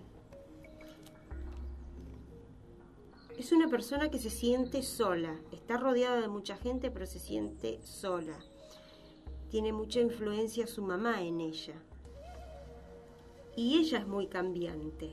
Es 3.38 3.52
una 3.52 3.68
persona 3.68 4.10
que 4.10 4.18
se 4.18 4.30
siente 4.30 4.82
sola. 4.82 5.38
Está 5.52 5.76
rodeada 5.76 6.22
de 6.22 6.28
mucha 6.28 6.56
gente, 6.56 6.90
pero 6.90 7.04
se 7.06 7.18
siente 7.18 7.78
sola. 7.82 8.38
Tiene 9.50 9.72
mucha 9.72 10.00
influencia 10.00 10.66
su 10.66 10.82
mamá 10.82 11.22
en 11.22 11.42
ella. 11.42 11.74
Y 13.54 13.78
ella 13.78 13.98
es 13.98 14.06
muy 14.06 14.26
cambiante. 14.28 15.12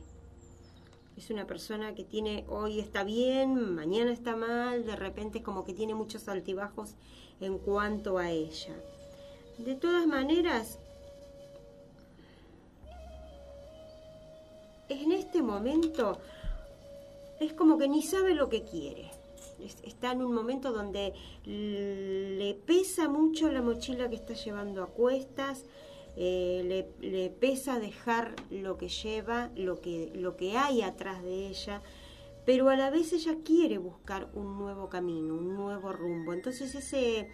Es 1.18 1.30
una 1.32 1.46
persona 1.46 1.96
que 1.96 2.06
tiene, 2.06 2.46
hoy 2.48 2.80
está 2.80 3.04
bien, 3.04 3.76
mañana 3.76 4.14
está 4.14 4.38
mal, 4.38 4.86
de 4.86 4.96
repente 4.96 5.44
como 5.44 5.66
que 5.66 5.74
tiene 5.74 5.94
muchos 5.94 6.28
altibajos 6.30 6.96
en 7.42 7.58
cuanto 7.58 8.18
a 8.18 8.32
ella. 8.32 8.74
De 9.58 9.76
todas 9.76 10.08
maneras, 10.08 10.80
en 14.88 15.12
este 15.12 15.42
momento 15.42 16.20
es 17.46 17.54
como 17.54 17.78
que 17.78 17.88
ni 17.88 18.02
sabe 18.02 18.34
lo 18.36 18.50
que 18.50 18.64
quiere. 18.64 19.12
Es- 19.60 19.78
Está 19.84 20.12
en 20.12 20.22
un 20.24 20.34
momento 20.34 20.72
donde 20.74 21.14
le 21.46 22.54
pesa 22.66 23.08
mucho 23.08 23.52
la 23.52 23.62
mochila 23.62 24.10
que 24.10 24.16
está 24.16 24.34
llevando 24.34 24.84
a 24.84 24.88
cuestas, 24.88 25.66
eh, 26.16 26.62
le, 27.02 27.08
le 27.10 27.30
pesa 27.30 27.80
dejar 27.80 28.36
lo 28.52 28.78
que 28.78 28.90
lleva, 28.90 29.50
lo 29.56 29.82
que, 29.82 30.12
lo 30.16 30.36
que 30.36 30.58
hay 30.58 30.82
atrás 30.82 31.24
de 31.24 31.48
ella, 31.48 31.82
pero 32.46 32.70
a 32.70 32.76
la 32.76 32.90
vez 32.90 33.14
ella 33.14 33.36
quiere 33.44 33.78
buscar 33.78 34.30
un 34.34 34.58
nuevo 34.58 34.90
camino, 34.90 35.34
un 35.34 35.56
nuevo 35.56 35.94
rumbo. 35.94 36.34
Entonces 36.34 36.76
ese, 36.76 37.30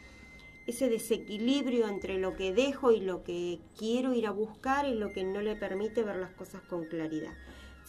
ese 0.67 0.87
desequilibrio 0.89 1.87
entre 1.87 2.19
lo 2.19 2.35
que 2.35 2.53
dejo 2.53 2.91
y 2.91 2.99
lo 3.01 3.23
que 3.23 3.59
quiero 3.77 4.13
ir 4.13 4.27
a 4.27 4.31
buscar 4.31 4.85
es 4.85 4.95
lo 4.95 5.09
que 5.11 5.23
no 5.23 5.41
le 5.41 5.55
permite 5.55 6.03
ver 6.03 6.17
las 6.17 6.31
cosas 6.35 6.61
con 6.61 6.85
claridad. 6.85 7.33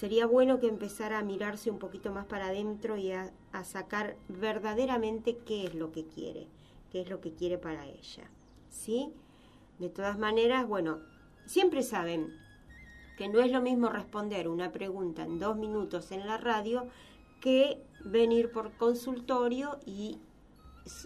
Sería 0.01 0.25
bueno 0.25 0.61
que 0.61 0.67
empezara 0.67 1.19
a 1.19 1.23
mirarse 1.23 1.71
un 1.71 1.79
poquito 1.79 2.11
más 2.11 2.25
para 2.25 2.47
adentro 2.47 2.97
y 2.97 3.13
a, 3.13 3.31
sacar 3.65 4.17
verdaderamente 4.29 5.37
qué 5.37 5.67
es 5.67 5.75
lo 5.75 5.93
que 5.93 6.07
quiere, 6.07 6.47
qué 6.91 7.03
es 7.03 7.11
lo 7.11 7.21
que 7.21 7.35
quiere 7.35 7.59
para 7.59 7.85
ella. 7.85 8.31
¿Sí? 8.71 9.13
De 9.79 9.91
todas 9.91 10.19
maneras, 10.19 10.67
bueno, 10.67 11.01
siempre 11.45 11.83
saben 11.83 12.35
que 13.19 13.29
no 13.29 13.41
es 13.41 13.53
lo 13.53 13.61
mismo 13.61 13.91
responder 13.91 14.49
una 14.49 14.73
pregunta 14.73 15.23
en 15.25 15.39
dos 15.39 15.59
minutos 15.59 16.13
en 16.13 16.27
la 16.27 16.39
radio 16.39 16.87
que 17.43 17.83
venir 18.03 18.51
por 18.53 18.73
consultorio 18.79 19.81
y 19.85 20.19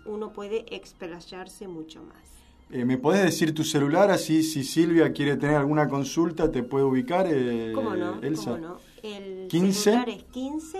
uno 0.06 0.32
puede 0.32 0.72
explayarse 0.72 1.66
mucho 1.66 2.00
más. 2.04 2.33
Eh, 2.70 2.84
¿Me 2.84 2.98
podés 2.98 3.22
decir 3.24 3.54
tu 3.54 3.62
celular 3.62 4.10
así 4.10 4.42
si 4.42 4.64
Silvia 4.64 5.12
quiere 5.12 5.36
tener 5.36 5.56
alguna 5.56 5.88
consulta 5.88 6.50
te 6.50 6.62
puede 6.62 6.84
ubicar? 6.84 7.26
eh, 7.30 7.72
¿Cómo 7.74 7.94
no? 7.94 8.20
Elsa? 8.22 8.52
¿Cómo 8.52 8.66
no? 8.68 8.76
El 9.02 9.48
15. 9.48 9.80
celular 9.82 10.08
es 10.08 10.24
15 10.24 10.78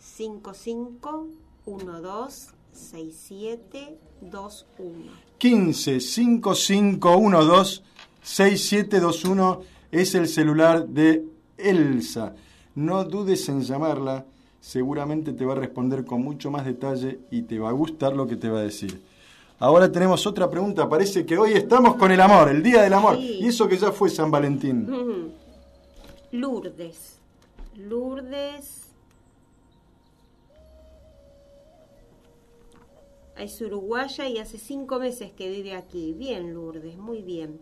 55 0.00 1.28
12 1.66 2.50
67 2.72 3.98
21. 4.22 5.12
15 5.38 6.00
5512 6.00 7.82
6721 8.22 9.60
es 9.92 10.14
el 10.14 10.28
celular 10.28 10.86
de 10.86 11.24
Elsa. 11.58 12.34
No 12.74 13.04
dudes 13.04 13.48
en 13.48 13.62
llamarla, 13.62 14.24
seguramente 14.60 15.32
te 15.32 15.44
va 15.44 15.52
a 15.52 15.56
responder 15.56 16.04
con 16.04 16.22
mucho 16.22 16.50
más 16.50 16.64
detalle 16.64 17.20
y 17.30 17.42
te 17.42 17.58
va 17.58 17.70
a 17.70 17.72
gustar 17.72 18.14
lo 18.14 18.26
que 18.26 18.36
te 18.36 18.48
va 18.48 18.60
a 18.60 18.62
decir. 18.62 19.02
Ahora 19.62 19.92
tenemos 19.92 20.26
otra 20.26 20.48
pregunta, 20.48 20.88
parece 20.88 21.26
que 21.26 21.36
hoy 21.36 21.52
estamos 21.52 21.96
con 21.96 22.10
el 22.10 22.20
amor, 22.20 22.48
el 22.48 22.62
Día 22.62 22.80
del 22.82 22.94
Amor, 22.94 23.16
Sí. 23.16 23.40
y 23.42 23.46
eso 23.48 23.68
que 23.68 23.76
ya 23.76 23.92
fue 23.92 24.08
San 24.08 24.30
Valentín. 24.30 25.34
Lourdes. 26.32 27.18
Lourdes. 27.76 28.86
Es 33.36 33.60
uruguaya 33.60 34.28
y 34.28 34.38
hace 34.38 34.58
cinco 34.58 34.98
meses 34.98 35.32
que 35.32 35.50
vive 35.50 35.74
aquí. 35.74 36.14
Bien, 36.14 36.54
Lourdes, 36.54 36.96
muy 36.96 37.20
bien. 37.22 37.60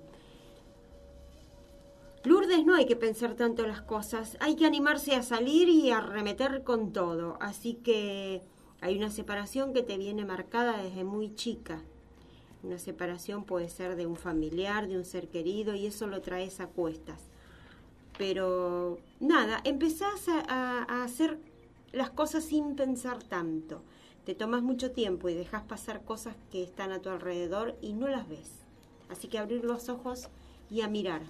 Lourdes 2.25 2.65
no 2.65 2.75
hay 2.77 2.87
que 2.87 2.97
pensar 2.97 3.35
tanto 3.35 3.67
las 3.67 3.81
cosas, 3.83 4.37
hay 4.41 4.55
que 4.57 4.67
animarse 4.67 5.15
a 5.15 5.23
salir 5.23 5.69
y 5.69 5.91
a 5.91 6.01
remeter 6.01 6.63
con 6.63 6.93
todo. 6.93 7.39
Así 7.41 7.75
que 7.75 8.43
hay 8.81 8.97
una 8.97 9.11
separación 9.11 9.73
que 9.73 9.83
te 9.83 9.99
viene 9.99 10.25
marcada 10.25 10.83
desde 10.83 11.05
muy 11.05 11.35
chica. 11.35 11.81
Una 12.63 12.79
separación 12.79 13.45
puede 13.45 13.69
ser 13.69 13.97
de 13.97 14.07
un 14.07 14.17
familiar, 14.17 14.89
de 14.89 14.97
un 14.97 15.05
ser 15.05 15.29
querido, 15.29 15.75
y 15.75 15.87
eso 15.87 16.07
lo 16.07 16.21
traes 16.21 16.61
a 16.61 16.67
cuestas. 16.67 17.21
Pero 18.17 18.99
nada, 19.21 19.61
empezás 19.65 20.29
a, 20.29 20.41
a- 20.49 20.83
a 20.85 21.05
hacer 21.05 21.39
las 21.93 22.11
cosas 22.11 22.45
sin 22.45 22.75
pensar 22.75 23.23
tanto. 23.23 23.81
Te 24.27 24.35
tomas 24.35 24.63
mucho 24.63 24.91
tiempo 24.91 25.29
y 25.29 25.35
dejas 25.35 25.63
pasar 25.63 26.03
cosas 26.03 26.35
que 26.51 26.63
están 26.63 26.93
a 26.93 26.99
tu 27.01 27.09
alrededor 27.11 27.77
y 27.81 27.93
no 27.93 28.09
las 28.09 28.29
ves. 28.29 28.51
Así 29.09 29.29
que 29.29 29.39
abrir 29.39 29.65
los 29.65 29.89
ojos 29.89 30.29
y 30.71 30.83
a 30.83 30.89
mirar. 30.89 31.23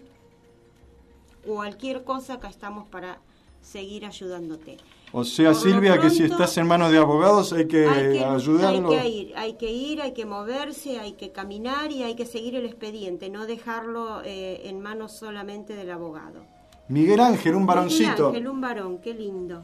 cualquier 1.43 2.03
cosa 2.03 2.35
acá 2.35 2.49
estamos 2.49 2.87
para 2.87 3.19
seguir 3.61 4.05
ayudándote. 4.05 4.77
O 5.11 5.23
sea, 5.23 5.53
Por 5.53 5.61
Silvia, 5.61 5.99
que 5.99 6.11
si 6.11 6.25
estás 6.25 6.55
en 6.59 6.67
manos 6.67 6.91
de 6.91 6.99
abogados 6.99 7.53
hay 7.53 7.67
que, 7.67 7.87
hay 7.87 8.19
que, 8.19 8.23
ayudarlo. 8.23 8.91
Hay 8.91 8.99
que 8.99 9.09
ir, 9.09 9.33
hay 9.37 9.53
que 9.53 9.71
ir, 9.71 10.01
hay 10.03 10.11
que 10.13 10.27
moverse, 10.27 10.99
hay 10.99 11.13
que 11.13 11.31
caminar 11.31 11.91
y 11.91 12.03
hay 12.03 12.13
que 12.13 12.27
seguir 12.27 12.53
el 12.53 12.67
expediente, 12.67 13.31
no 13.31 13.47
dejarlo 13.47 14.21
eh, 14.23 14.69
en 14.69 14.81
manos 14.81 15.13
solamente 15.13 15.75
del 15.75 15.89
abogado. 15.89 16.56
Miguel 16.89 17.19
Ángel, 17.19 17.55
un 17.55 17.63
Miguel 17.63 17.75
varoncito. 17.75 18.27
Ángel, 18.27 18.47
un 18.47 18.61
varón, 18.61 18.97
qué 18.99 19.13
lindo. 19.13 19.63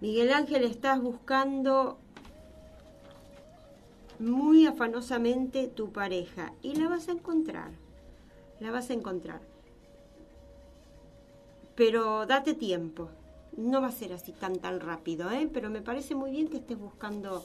Miguel 0.00 0.32
Ángel, 0.32 0.64
estás 0.64 1.00
buscando 1.00 1.98
muy 4.18 4.66
afanosamente 4.66 5.68
tu 5.68 5.90
pareja 5.92 6.52
y 6.62 6.74
la 6.74 6.88
vas 6.88 7.08
a 7.08 7.12
encontrar. 7.12 7.70
La 8.60 8.70
vas 8.70 8.90
a 8.90 8.94
encontrar. 8.94 9.40
Pero 11.74 12.24
date 12.26 12.54
tiempo. 12.54 13.08
No 13.56 13.80
va 13.80 13.88
a 13.88 13.92
ser 13.92 14.12
así 14.12 14.32
tan 14.32 14.56
tan 14.56 14.80
rápido, 14.80 15.30
¿eh? 15.30 15.48
Pero 15.52 15.70
me 15.70 15.80
parece 15.80 16.14
muy 16.14 16.30
bien 16.30 16.48
que 16.48 16.58
estés 16.58 16.78
buscando 16.78 17.42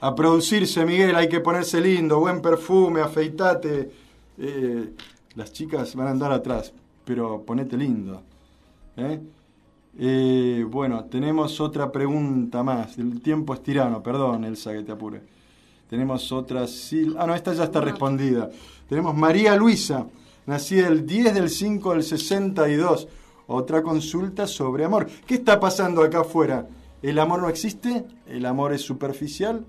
A 0.00 0.14
producirse, 0.14 0.84
Miguel, 0.84 1.14
hay 1.14 1.28
que 1.28 1.40
ponerse 1.40 1.80
lindo, 1.80 2.18
buen 2.18 2.40
perfume, 2.42 3.00
afeitate. 3.00 3.90
Eh, 4.38 4.92
las 5.34 5.52
chicas 5.52 5.94
van 5.94 6.08
a 6.08 6.10
andar 6.10 6.32
atrás, 6.32 6.72
pero 7.04 7.42
ponete 7.42 7.76
lindo. 7.76 8.22
¿eh? 8.96 9.20
Eh, 9.98 10.64
bueno, 10.68 11.04
tenemos 11.04 11.60
otra 11.60 11.90
pregunta 11.90 12.62
más. 12.62 12.96
El 12.98 13.20
tiempo 13.20 13.54
es 13.54 13.62
tirano, 13.62 14.02
perdón, 14.02 14.44
Elsa, 14.44 14.72
que 14.72 14.82
te 14.82 14.92
apure. 14.92 15.20
Tenemos 15.88 16.30
otra. 16.32 16.62
Sil- 16.70 17.16
Ah, 17.18 17.26
no, 17.26 17.34
esta 17.34 17.52
ya 17.52 17.64
está 17.64 17.80
respondida. 17.80 18.48
Tenemos 18.88 19.16
María 19.16 19.56
Luisa, 19.56 20.06
nacida 20.46 20.86
el 20.88 21.04
10 21.06 21.34
del 21.34 21.50
5 21.50 21.92
del 21.92 22.02
62. 22.04 23.08
Otra 23.48 23.82
consulta 23.82 24.46
sobre 24.46 24.84
amor. 24.84 25.08
¿Qué 25.26 25.34
está 25.34 25.58
pasando 25.58 26.02
acá 26.02 26.20
afuera? 26.20 26.68
¿El 27.02 27.18
amor 27.18 27.40
no 27.42 27.48
existe? 27.48 28.04
¿El 28.26 28.46
amor 28.46 28.72
es 28.72 28.82
superficial? 28.82 29.64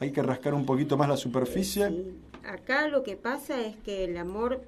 ¿Hay 0.00 0.10
que 0.12 0.22
rascar 0.22 0.54
un 0.54 0.64
poquito 0.64 0.96
más 0.96 1.08
la 1.10 1.16
superficie? 1.18 1.88
Sí. 1.88 2.16
Acá 2.48 2.88
lo 2.88 3.02
que 3.02 3.16
pasa 3.16 3.60
es 3.60 3.76
que 3.76 4.04
el 4.04 4.16
amor 4.16 4.62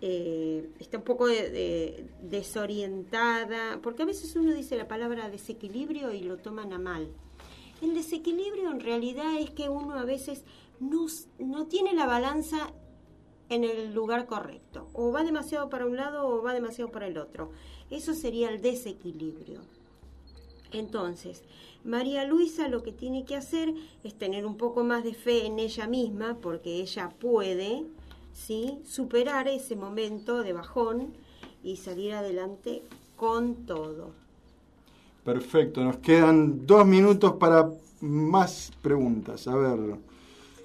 eh, 0.00 0.68
está 0.78 0.98
un 0.98 1.04
poco 1.04 1.26
de- 1.26 1.50
de- 1.50 2.04
desorientada, 2.22 3.80
porque 3.82 4.02
a 4.02 4.06
veces 4.06 4.34
uno 4.36 4.52
dice 4.52 4.76
la 4.76 4.88
palabra 4.88 5.28
desequilibrio 5.28 6.12
y 6.12 6.20
lo 6.22 6.38
toman 6.38 6.72
a 6.72 6.78
mal. 6.78 7.08
El 7.82 7.94
desequilibrio 7.94 8.70
en 8.70 8.80
realidad 8.80 9.38
es 9.38 9.50
que 9.50 9.68
uno 9.68 9.94
a 9.94 10.04
veces 10.04 10.44
no, 10.80 11.06
no 11.38 11.66
tiene 11.66 11.94
la 11.94 12.06
balanza 12.06 12.72
en 13.48 13.64
el 13.64 13.92
lugar 13.94 14.26
correcto. 14.26 14.88
O 14.92 15.12
va 15.12 15.24
demasiado 15.24 15.68
para 15.70 15.86
un 15.86 15.96
lado 15.96 16.26
o 16.26 16.42
va 16.42 16.54
demasiado 16.54 16.90
para 16.92 17.06
el 17.06 17.18
otro. 17.18 17.50
Eso 17.90 18.14
sería 18.14 18.48
el 18.50 18.60
desequilibrio. 18.60 19.60
Entonces, 20.72 21.42
María 21.84 22.24
Luisa 22.24 22.68
lo 22.68 22.82
que 22.82 22.92
tiene 22.92 23.24
que 23.24 23.34
hacer 23.36 23.74
es 24.04 24.14
tener 24.14 24.46
un 24.46 24.56
poco 24.56 24.84
más 24.84 25.02
de 25.02 25.14
fe 25.14 25.46
en 25.46 25.58
ella 25.58 25.86
misma, 25.88 26.38
porque 26.40 26.80
ella 26.80 27.08
puede, 27.18 27.84
¿sí? 28.32 28.80
Superar 28.84 29.48
ese 29.48 29.76
momento 29.76 30.42
de 30.42 30.52
bajón 30.52 31.14
y 31.62 31.76
salir 31.76 32.14
adelante 32.14 32.82
con 33.16 33.66
todo. 33.66 34.12
Perfecto, 35.24 35.84
nos 35.84 35.98
quedan 35.98 36.66
dos 36.66 36.86
minutos 36.86 37.34
para 37.34 37.70
más 38.00 38.72
preguntas. 38.80 39.46
A 39.46 39.54
ver, 39.54 39.96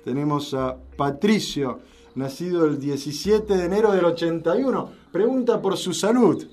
tenemos 0.04 0.54
a 0.54 0.78
Patricio, 0.96 1.80
nacido 2.16 2.66
el 2.66 2.80
17 2.80 3.58
de 3.58 3.66
enero 3.66 3.92
del 3.92 4.06
81. 4.06 4.90
Pregunta 5.12 5.62
por 5.62 5.78
su 5.78 5.94
salud. 5.94 6.48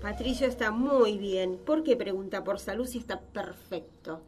Patricio 0.00 0.46
está 0.46 0.70
muy 0.70 1.18
bien. 1.18 1.58
¿Por 1.64 1.82
qué 1.82 1.96
pregunta 1.96 2.42
por 2.42 2.58
salud 2.58 2.86
si 2.86 2.98
está 2.98 3.20
perfecto? 3.20 4.20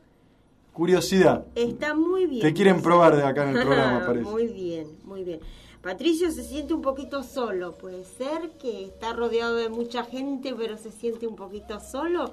Curiosidad. 0.73 1.45
Está 1.55 1.95
muy 1.95 2.27
bien. 2.27 2.43
Te 2.43 2.53
quieren 2.55 2.81
probar 2.81 3.17
de 3.17 3.25
acá 3.25 3.49
en 3.49 3.57
el 3.57 3.63
programa, 3.67 4.07
parece. 4.07 4.31
Muy 4.31 4.47
bien, 4.47 4.87
muy 5.05 5.25
bien. 5.25 5.41
Patricio 5.83 6.31
se 6.31 6.45
siente 6.45 6.75
un 6.75 6.83
poquito 6.83 7.25
solo, 7.25 7.73
puede 7.77 8.05
ser 8.05 8.51
que 8.61 8.85
está 8.85 9.13
rodeado 9.13 9.57
de 9.57 9.69
mucha 9.69 10.05
gente, 10.05 10.55
pero 10.57 10.79
se 10.79 10.93
siente 10.93 11.27
un 11.27 11.35
poquito 11.35 11.81
solo. 11.81 12.33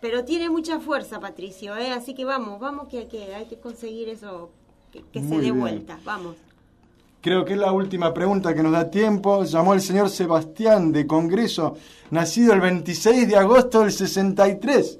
Pero 0.00 0.24
tiene 0.24 0.50
mucha 0.50 0.80
fuerza, 0.80 1.20
Patricio, 1.20 1.76
¿eh? 1.76 1.92
así 1.92 2.14
que 2.14 2.24
vamos, 2.24 2.58
vamos 2.58 2.88
que 2.88 2.98
hay 2.98 3.06
que, 3.06 3.34
hay 3.34 3.46
que 3.46 3.58
conseguir 3.58 4.08
eso, 4.08 4.50
que, 4.90 5.04
que 5.12 5.22
se 5.22 5.38
dé 5.38 5.52
vuelta, 5.52 6.00
vamos. 6.04 6.36
Creo 7.20 7.44
que 7.44 7.52
es 7.52 7.58
la 7.58 7.70
última 7.70 8.14
pregunta 8.14 8.54
que 8.54 8.62
nos 8.62 8.72
da 8.72 8.90
tiempo. 8.90 9.44
Llamó 9.44 9.74
el 9.74 9.82
señor 9.82 10.08
Sebastián 10.08 10.90
de 10.90 11.06
Congreso, 11.06 11.76
nacido 12.10 12.54
el 12.54 12.62
26 12.62 13.28
de 13.28 13.36
agosto 13.36 13.80
del 13.80 13.92
63. 13.92 14.98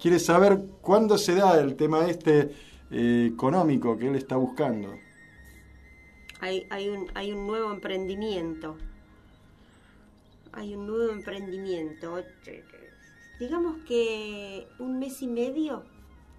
Quiere 0.00 0.18
saber 0.18 0.58
cuándo 0.80 1.18
se 1.18 1.34
da 1.34 1.60
el 1.60 1.74
tema 1.76 2.06
este 2.08 2.52
eh, 2.90 3.30
económico 3.32 3.96
que 3.98 4.08
él 4.08 4.14
está 4.16 4.36
buscando. 4.36 4.94
Hay, 6.40 6.66
hay, 6.70 6.88
un, 6.88 7.06
hay 7.14 7.32
un 7.32 7.46
nuevo 7.46 7.72
emprendimiento. 7.72 8.76
Hay 10.52 10.74
un 10.74 10.86
nuevo 10.86 11.12
emprendimiento. 11.12 12.22
Digamos 13.40 13.76
que 13.86 14.66
un 14.78 14.98
mes 14.98 15.20
y 15.22 15.26
medio 15.28 15.82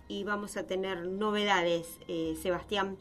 y 0.08 0.24
vamos 0.24 0.58
a 0.58 0.64
tener 0.64 1.06
novedades, 1.06 2.00
eh, 2.08 2.36
Sebastián. 2.42 2.98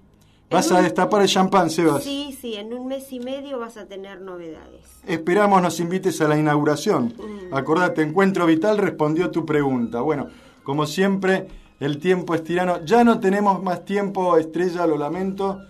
Vas 0.51 0.71
En 0.71 0.77
a 0.77 0.79
un- 0.79 0.85
destapar 0.85 1.23
el 1.23 1.29
champán, 1.29 1.71
Sebas. 1.71 2.03
Sí, 2.05 2.37
sí, 2.41 2.55
en 2.55 2.73
un 2.73 2.87
mes 2.87 3.13
y 3.13 3.21
medio 3.21 3.59
vas 3.59 3.77
a 3.77 3.87
tener 3.87 4.21
novedades. 4.21 4.87
Esperamos 5.07 5.61
nos 5.63 5.79
invites 5.81 6.21
a 6.21 6.29
la 6.29 6.39
inauguración. 6.39 7.15
Acordate, 7.53 8.03
Encuentro 8.03 8.47
Vital 8.47 8.79
respondió 8.79 9.31
tu 9.31 9.45
pregunta. 9.47 10.01
Bueno, 10.01 10.29
como 10.69 10.85
siempre, 10.85 11.49
el 11.81 11.97
tiempo 11.97 12.35
es 12.35 12.45
tirano. 12.45 12.85
Ya 12.85 13.03
no 13.03 13.21
tenemos 13.21 13.63
más 13.63 13.87
tiempo, 13.87 14.37
Estrella, 14.37 14.87
lo 14.87 14.99
lamento. 14.99 15.63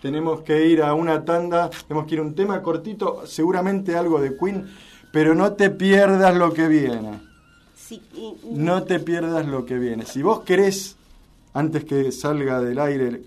Tenemos 0.00 0.40
que 0.40 0.66
ir 0.66 0.82
a 0.82 0.94
una 0.94 1.26
tanda, 1.26 1.68
tenemos 1.86 2.06
que 2.08 2.14
ir 2.14 2.20
a 2.20 2.22
un 2.22 2.34
tema 2.34 2.62
cortito, 2.62 3.26
seguramente 3.26 3.94
algo 3.98 4.18
de 4.18 4.38
Queen, 4.38 4.66
pero 5.12 5.34
no 5.34 5.52
te 5.52 5.68
pierdas 5.68 6.34
lo 6.34 6.54
que 6.54 6.68
viene. 6.68 7.20
Sí, 7.76 8.00
y- 8.14 8.32
No 8.54 8.84
te 8.84 8.98
pierdas 8.98 9.46
lo 9.46 9.66
que 9.66 9.76
viene. 9.78 10.06
Si 10.06 10.22
vos 10.22 10.40
querés, 10.40 10.96
antes 11.52 11.84
que 11.84 12.10
salga 12.10 12.62
del 12.62 12.78
aire, 12.78 13.20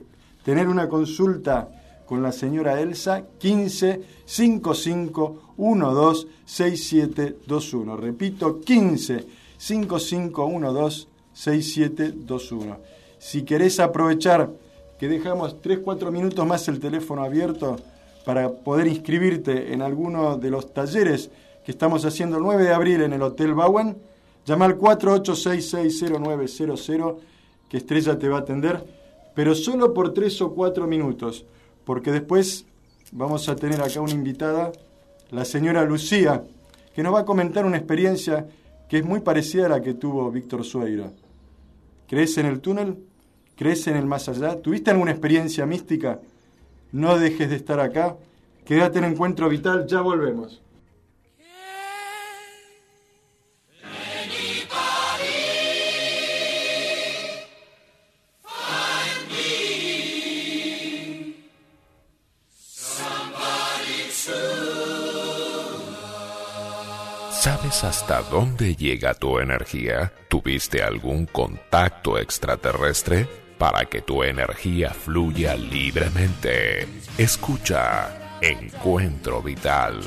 tener 0.44 0.68
una 0.68 0.90
consulta 0.90 1.70
con 2.08 2.24
la 2.24 2.32
señora 2.32 2.82
Elsa, 2.82 3.22
15 3.38 4.02
55 4.26 5.54
12 5.58 6.28
6721. 6.46 7.98
Repito, 7.98 8.60
15 8.62 9.43
55 9.64 10.74
12 10.74 11.08
6721. 11.34 12.78
Si 13.18 13.44
querés 13.44 13.80
aprovechar 13.80 14.50
que 15.00 15.08
dejamos 15.08 15.56
3-4 15.62 16.12
minutos 16.12 16.46
más 16.46 16.68
el 16.68 16.82
teléfono 16.82 17.24
abierto 17.24 17.78
para 18.26 18.52
poder 18.52 18.88
inscribirte 18.88 19.72
en 19.74 19.82
alguno 19.82 20.36
de 20.38 20.50
los 20.50 20.74
talleres 20.74 21.32
que 21.66 21.72
estamos 21.72 22.04
haciendo 22.04 22.36
el 22.38 22.44
9 22.44 22.66
de 22.66 22.74
abril 22.74 23.04
en 23.04 23.14
el 23.14 23.22
Hotel 23.22 23.54
Bowen, 23.54 23.96
llama 24.46 24.66
al 24.66 24.78
48660900 24.78 27.16
que 27.70 27.78
Estrella 27.78 28.20
te 28.20 28.28
va 28.28 28.40
a 28.40 28.42
atender, 28.42 28.86
pero 29.34 29.56
solo 29.56 29.94
por 29.94 30.14
3 30.14 30.42
o 30.42 30.54
4 30.54 30.88
minutos, 30.88 31.46
porque 31.86 32.12
después 32.12 32.66
vamos 33.14 33.48
a 33.48 33.56
tener 33.56 33.82
acá 33.82 34.02
una 34.02 34.12
invitada, 34.12 34.74
la 35.32 35.46
señora 35.46 35.86
Lucía, 35.86 36.44
que 36.94 37.02
nos 37.02 37.14
va 37.14 37.22
a 37.22 37.26
comentar 37.26 37.66
una 37.66 37.78
experiencia 37.78 38.46
que 38.88 38.98
es 38.98 39.06
muy 39.06 39.22
parecida 39.22 39.66
a 39.66 39.70
la 39.70 39.82
que 39.82 39.94
tuvo 39.94 40.30
Víctor 40.32 40.64
Sueira. 40.64 41.12
¿Crees 42.08 42.38
en 42.38 42.46
el 42.46 42.60
túnel? 42.60 42.98
¿Crees 43.56 43.88
en 43.88 43.96
el 43.96 44.06
más 44.06 44.30
allá? 44.30 44.62
¿Tuviste 44.62 44.92
alguna 44.92 45.12
experiencia 45.12 45.66
mística? 45.66 46.20
No 46.92 47.18
dejes 47.18 47.50
de 47.50 47.56
estar 47.56 47.80
acá. 47.80 48.18
Quédate 48.66 49.00
en 49.00 49.06
Encuentro 49.06 49.50
Vital, 49.50 49.88
ya 49.88 50.02
volvemos. 50.02 50.62
¿Sabes 67.74 67.84
hasta 67.84 68.22
dónde 68.22 68.76
llega 68.76 69.16
tu 69.16 69.40
energía? 69.40 70.14
¿Tuviste 70.28 70.84
algún 70.84 71.26
contacto 71.26 72.20
extraterrestre? 72.20 73.28
Para 73.58 73.86
que 73.86 74.02
tu 74.02 74.22
energía 74.22 74.92
fluya 74.92 75.56
libremente. 75.56 76.88
Escucha 77.18 78.38
Encuentro 78.42 79.42
Vital. 79.42 80.02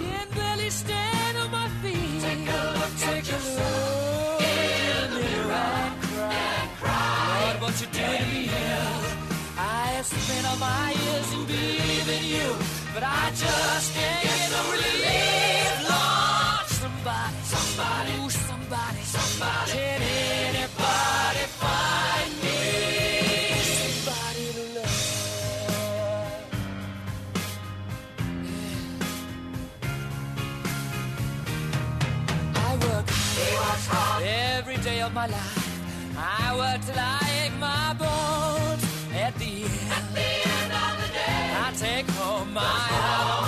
Of 35.07 35.14
my 35.14 35.27
life. 35.27 36.16
I 36.19 36.57
work 36.57 36.81
till 36.85 36.99
I 36.99 37.19
ache 37.45 37.59
my 37.61 37.95
bones. 37.95 38.83
At 39.14 39.35
the 39.38 39.62
end, 39.62 39.92
At 39.99 40.14
the 40.14 40.29
end 40.59 40.73
of 40.85 40.92
the 41.03 41.09
day, 41.12 41.51
I 41.64 41.73
take 41.79 42.11
home 42.11 42.53
my 42.53 42.61
home 42.61 43.45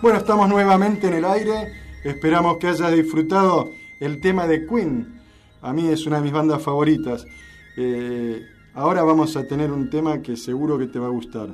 Bueno, 0.00 0.18
estamos 0.18 0.48
nuevamente 0.48 1.08
en 1.08 1.14
el 1.14 1.24
aire. 1.24 1.72
Esperamos 2.04 2.58
que 2.58 2.68
hayas 2.68 2.92
disfrutado 2.92 3.72
el 3.98 4.20
tema 4.20 4.46
de 4.46 4.64
Queen. 4.64 5.20
A 5.60 5.72
mí 5.72 5.88
es 5.88 6.06
una 6.06 6.18
de 6.18 6.22
mis 6.22 6.30
bandas 6.32 6.62
favoritas. 6.62 7.26
Eh, 7.76 8.40
ahora 8.74 9.02
vamos 9.02 9.36
a 9.36 9.48
tener 9.48 9.72
un 9.72 9.90
tema 9.90 10.22
que 10.22 10.36
seguro 10.36 10.78
que 10.78 10.86
te 10.86 11.00
va 11.00 11.08
a 11.08 11.10
gustar. 11.10 11.48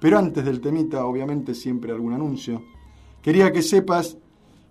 Pero 0.00 0.18
antes 0.18 0.44
del 0.44 0.60
temita, 0.60 1.04
obviamente 1.04 1.52
siempre 1.52 1.90
algún 1.90 2.12
anuncio. 2.12 2.62
Quería 3.22 3.50
que 3.50 3.62
sepas 3.62 4.16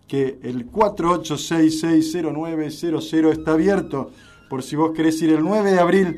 que 0.07 0.39
el 0.43 0.71
48660900 0.71 3.31
está 3.31 3.51
abierto 3.51 4.11
por 4.49 4.63
si 4.63 4.77
vos 4.77 4.93
querés 4.93 5.21
ir 5.21 5.31
el 5.31 5.43
9 5.43 5.71
de 5.71 5.79
abril 5.79 6.15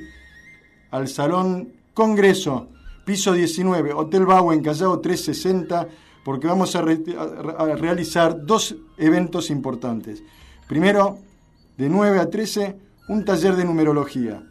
al 0.93 1.07
Salón 1.07 1.73
Congreso, 1.95 2.67
piso 3.03 3.33
19, 3.33 3.93
Hotel 3.93 4.27
Bau 4.27 4.51
en 4.51 4.61
Callao 4.61 4.99
360 4.99 5.87
porque 6.23 6.45
vamos 6.45 6.75
a, 6.75 6.83
realizar 6.83 8.45
dos 8.45 8.75
eventos 8.97 9.49
importantes. 9.49 10.23
Primero, 10.67 11.17
de 11.77 11.89
9 11.89 12.19
a 12.19 12.29
13, 12.29 12.77
un 13.09 13.25
taller 13.25 13.55
de 13.55 13.65
numerología, 13.65 14.43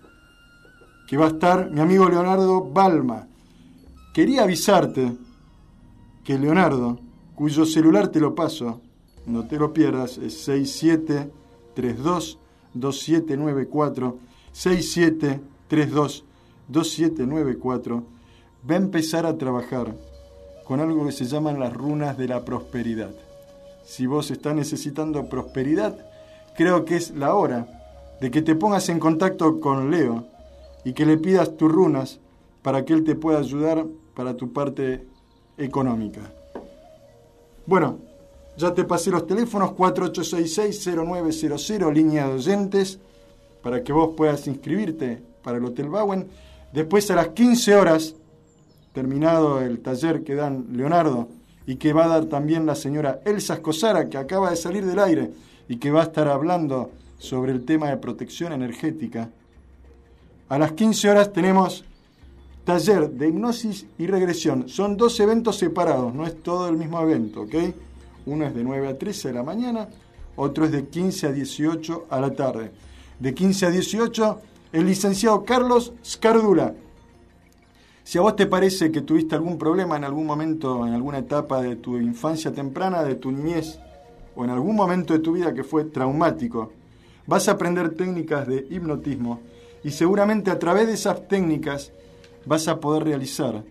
que 1.07 1.17
va 1.17 1.27
a 1.27 1.29
estar 1.29 1.71
mi 1.71 1.81
amigo 1.81 2.09
Leonardo 2.09 2.61
Balma. 2.61 3.29
Quería 4.13 4.43
avisarte 4.43 5.17
que 6.25 6.41
Leonardo, 6.41 6.99
cuyo 7.37 7.65
celular 7.65 8.09
te 8.09 8.19
lo 8.19 8.35
paso, 8.35 8.81
no 9.27 9.47
te 9.47 9.61
lo 9.61 9.73
pierdas, 9.73 10.19
es 10.19 10.43
6732 10.43 12.41
2794 12.75 14.19
6732 14.51 16.25
2794 16.73 18.05
va 18.69 18.75
a 18.75 18.79
empezar 18.79 19.27
a 19.27 19.37
trabajar 19.37 19.95
con 20.65 20.81
algo 20.81 21.07
que 21.07 21.13
se 21.13 21.27
llaman 21.27 21.61
las 21.61 21.73
runas 21.73 22.17
de 22.17 22.29
la 22.29 22.45
prosperidad. 22.45 23.11
Si 23.85 24.07
vos 24.07 24.31
estás 24.31 24.55
necesitando 24.55 25.29
prosperidad, 25.29 25.99
creo 26.57 26.85
que 26.85 26.97
es 26.97 27.11
la 27.11 27.35
hora 27.35 27.67
de 28.21 28.31
que 28.31 28.43
te 28.43 28.55
pongas 28.55 28.89
en 28.89 28.99
contacto 28.99 29.61
con 29.61 29.91
Leo 29.91 30.27
y 30.85 30.93
que 30.93 31.05
le 31.05 31.19
pidas 31.19 31.57
tus 31.57 31.71
runas 31.71 32.21
para 32.63 32.85
que 32.85 32.93
él 32.93 33.05
te 33.05 33.17
pueda 33.17 33.41
ayudar 33.41 33.85
para 34.15 34.37
tu 34.37 34.53
parte 34.53 35.07
económica. 35.59 36.33
Bueno, 37.67 37.99
ya 38.57 38.73
te 38.75 38.85
pasé 38.85 39.11
los 39.11 39.27
teléfonos 39.27 39.73
4866-0900, 39.73 41.93
línea 41.93 42.29
de 42.29 42.35
oyentes, 42.35 43.01
para 43.63 43.83
que 43.83 43.93
vos 43.93 44.11
puedas 44.17 44.47
inscribirte 44.47 45.21
para 45.43 45.59
el 45.59 45.65
Hotel 45.65 45.89
Bowen. 45.89 46.29
Después 46.73 47.11
a 47.11 47.17
las 47.17 47.29
15 47.29 47.75
horas 47.75 48.15
terminado 48.93 49.61
el 49.61 49.81
taller 49.81 50.25
que 50.25 50.35
dan 50.35 50.67
Leonardo 50.73 51.29
y 51.67 51.77
que 51.77 51.93
va 51.93 52.05
a 52.05 52.09
dar 52.09 52.25
también 52.27 52.67
la 52.67 52.75
señora 52.75 53.21
Elsa 53.25 53.55
Escosara, 53.55 54.09
que 54.09 54.19
acaba 54.19 54.51
de 54.51 54.57
salir 54.57 54.85
del 54.85 54.99
aire 54.99 55.31
y 55.69 55.77
que 55.77 55.91
va 55.91 56.01
a 56.01 56.05
estar 56.05 56.29
hablando 56.29 56.91
sobre 57.19 57.53
el 57.53 57.65
tema 57.65 57.89
de 57.89 57.97
protección 57.99 58.53
energética. 58.53 59.31
A 60.49 60.59
las 60.59 60.73
15 60.73 61.11
horas 61.11 61.33
tenemos 61.33 61.85
taller 62.65 63.11
de 63.11 63.29
hipnosis 63.29 63.87
y 63.99 64.07
regresión. 64.07 64.69
Son 64.69 64.97
dos 64.97 65.19
eventos 65.21 65.57
separados, 65.57 66.15
no 66.15 66.27
es 66.27 66.43
todo 66.43 66.69
el 66.69 66.77
mismo 66.77 67.01
evento, 67.01 67.43
¿ok? 67.43 67.55
Uno 68.27 68.47
es 68.47 68.55
de 68.55 68.63
9 68.63 68.89
a 68.89 68.99
13 68.99 69.29
de 69.29 69.35
la 69.35 69.43
mañana, 69.43 69.89
otro 70.37 70.65
es 70.65 70.73
de 70.73 70.87
15 70.87 71.27
a 71.29 71.33
18 71.33 72.07
a 72.11 72.21
la 72.21 72.31
tarde. 72.35 72.71
De 73.19 73.35
15 73.35 73.67
a 73.67 73.71
18, 73.71 74.41
el 74.73 74.87
licenciado 74.87 75.45
Carlos 75.45 75.93
Scardula, 76.05 76.75
si 78.05 78.19
a 78.19 78.23
vos 78.23 78.35
te 78.35 78.47
parece 78.47 78.91
que 78.91 79.03
tuviste 79.03 79.35
algún 79.35 79.59
problema 79.59 79.97
en 79.97 80.05
algún 80.05 80.27
momento, 80.27 80.87
en 80.87 80.95
alguna 80.95 81.19
etapa 81.19 81.63
de 81.63 81.77
tu 81.77 81.99
infancia 81.99 82.53
temprana, 82.53 83.05
de 83.05 83.15
tu 83.15 83.31
niñez, 83.31 83.79
o 84.35 84.45
en 84.45 84.51
algún 84.51 84.75
momento 84.75 85.13
de 85.13 85.21
tu 85.21 85.33
vida 85.33 85.55
que 85.55 85.63
fue 85.63 85.85
traumático, 85.85 86.73
vas 87.27 87.49
a 87.49 87.53
aprender 87.53 87.95
técnicas 87.95 88.49
de 88.49 88.67
hipnotismo 88.71 89.41
y 89.85 89.91
seguramente 89.91 90.51
a 90.51 90.59
través 90.59 90.87
de 90.87 90.95
esas 90.95 91.29
técnicas 91.29 91.93
vas 92.45 92.67
a 92.67 92.81
poder 92.81 93.05
realizar 93.05 93.63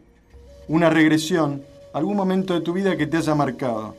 una 0.68 0.90
regresión, 0.90 1.64
algún 1.94 2.16
momento 2.16 2.54
de 2.54 2.62
tu 2.62 2.74
vida 2.74 2.96
que 2.96 3.08
te 3.08 3.18
haya 3.18 3.36
marcado. 3.36 3.96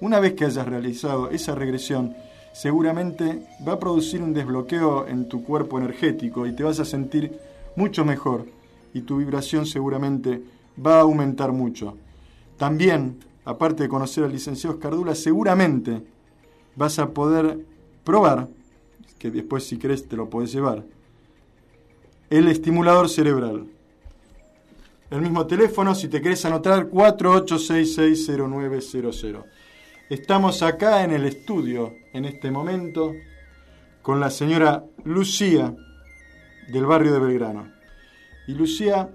Una 0.00 0.20
vez 0.20 0.34
que 0.34 0.46
hayas 0.46 0.66
realizado 0.66 1.30
esa 1.30 1.54
regresión, 1.54 2.16
seguramente 2.56 3.42
va 3.66 3.72
a 3.74 3.78
producir 3.78 4.22
un 4.22 4.32
desbloqueo 4.32 5.06
en 5.08 5.28
tu 5.28 5.44
cuerpo 5.44 5.78
energético 5.78 6.46
y 6.46 6.52
te 6.52 6.62
vas 6.62 6.80
a 6.80 6.86
sentir 6.86 7.38
mucho 7.76 8.06
mejor 8.06 8.46
y 8.94 9.02
tu 9.02 9.18
vibración 9.18 9.66
seguramente 9.66 10.42
va 10.84 10.96
a 10.96 11.02
aumentar 11.02 11.52
mucho. 11.52 11.98
También, 12.56 13.18
aparte 13.44 13.82
de 13.82 13.90
conocer 13.90 14.24
al 14.24 14.32
licenciado 14.32 14.76
Escardula, 14.76 15.14
seguramente 15.14 16.02
vas 16.76 16.98
a 16.98 17.10
poder 17.10 17.58
probar, 18.04 18.48
que 19.18 19.30
después 19.30 19.66
si 19.66 19.76
querés 19.76 20.08
te 20.08 20.16
lo 20.16 20.30
podés 20.30 20.50
llevar, 20.50 20.82
el 22.30 22.48
estimulador 22.48 23.10
cerebral. 23.10 23.66
El 25.10 25.20
mismo 25.20 25.46
teléfono, 25.46 25.94
si 25.94 26.08
te 26.08 26.22
querés 26.22 26.42
anotar, 26.46 26.88
48660900. 26.88 29.44
Estamos 30.08 30.62
acá 30.62 31.02
en 31.02 31.10
el 31.10 31.24
estudio, 31.24 31.96
en 32.12 32.26
este 32.26 32.52
momento, 32.52 33.12
con 34.02 34.20
la 34.20 34.30
señora 34.30 34.84
Lucía 35.02 35.74
del 36.68 36.86
barrio 36.86 37.12
de 37.12 37.18
Belgrano. 37.18 37.72
Y 38.46 38.52
Lucía, 38.52 39.10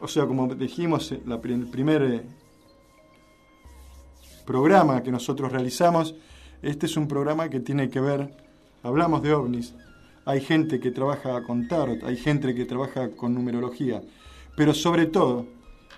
o 0.00 0.08
sea, 0.08 0.24
como 0.24 0.54
dijimos, 0.54 1.12
en 1.12 1.30
el 1.30 1.68
primer 1.68 2.02
eh, 2.02 2.22
programa 4.46 5.02
que 5.02 5.12
nosotros 5.12 5.52
realizamos, 5.52 6.14
este 6.62 6.86
es 6.86 6.96
un 6.96 7.06
programa 7.06 7.50
que 7.50 7.60
tiene 7.60 7.90
que 7.90 8.00
ver, 8.00 8.34
hablamos 8.82 9.22
de 9.22 9.34
ovnis, 9.34 9.74
hay 10.24 10.40
gente 10.40 10.80
que 10.80 10.90
trabaja 10.90 11.42
con 11.42 11.68
tarot, 11.68 12.02
hay 12.04 12.16
gente 12.16 12.54
que 12.54 12.64
trabaja 12.64 13.10
con 13.10 13.34
numerología, 13.34 14.00
pero 14.56 14.72
sobre 14.72 15.04
todo, 15.04 15.44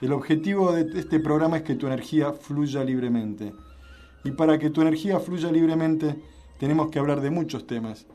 el 0.00 0.12
objetivo 0.12 0.72
de 0.72 0.98
este 0.98 1.20
programa 1.20 1.58
es 1.58 1.62
que 1.62 1.76
tu 1.76 1.86
energía 1.86 2.32
fluya 2.32 2.82
libremente. 2.82 3.52
Y 4.24 4.32
para 4.32 4.58
que 4.58 4.70
tu 4.70 4.82
energía 4.82 5.18
fluya 5.20 5.50
libremente, 5.50 6.16
tenemos 6.58 6.90
que 6.90 6.98
hablar 6.98 7.20
de 7.20 7.30
muchos 7.30 7.66
temas. 7.66 8.06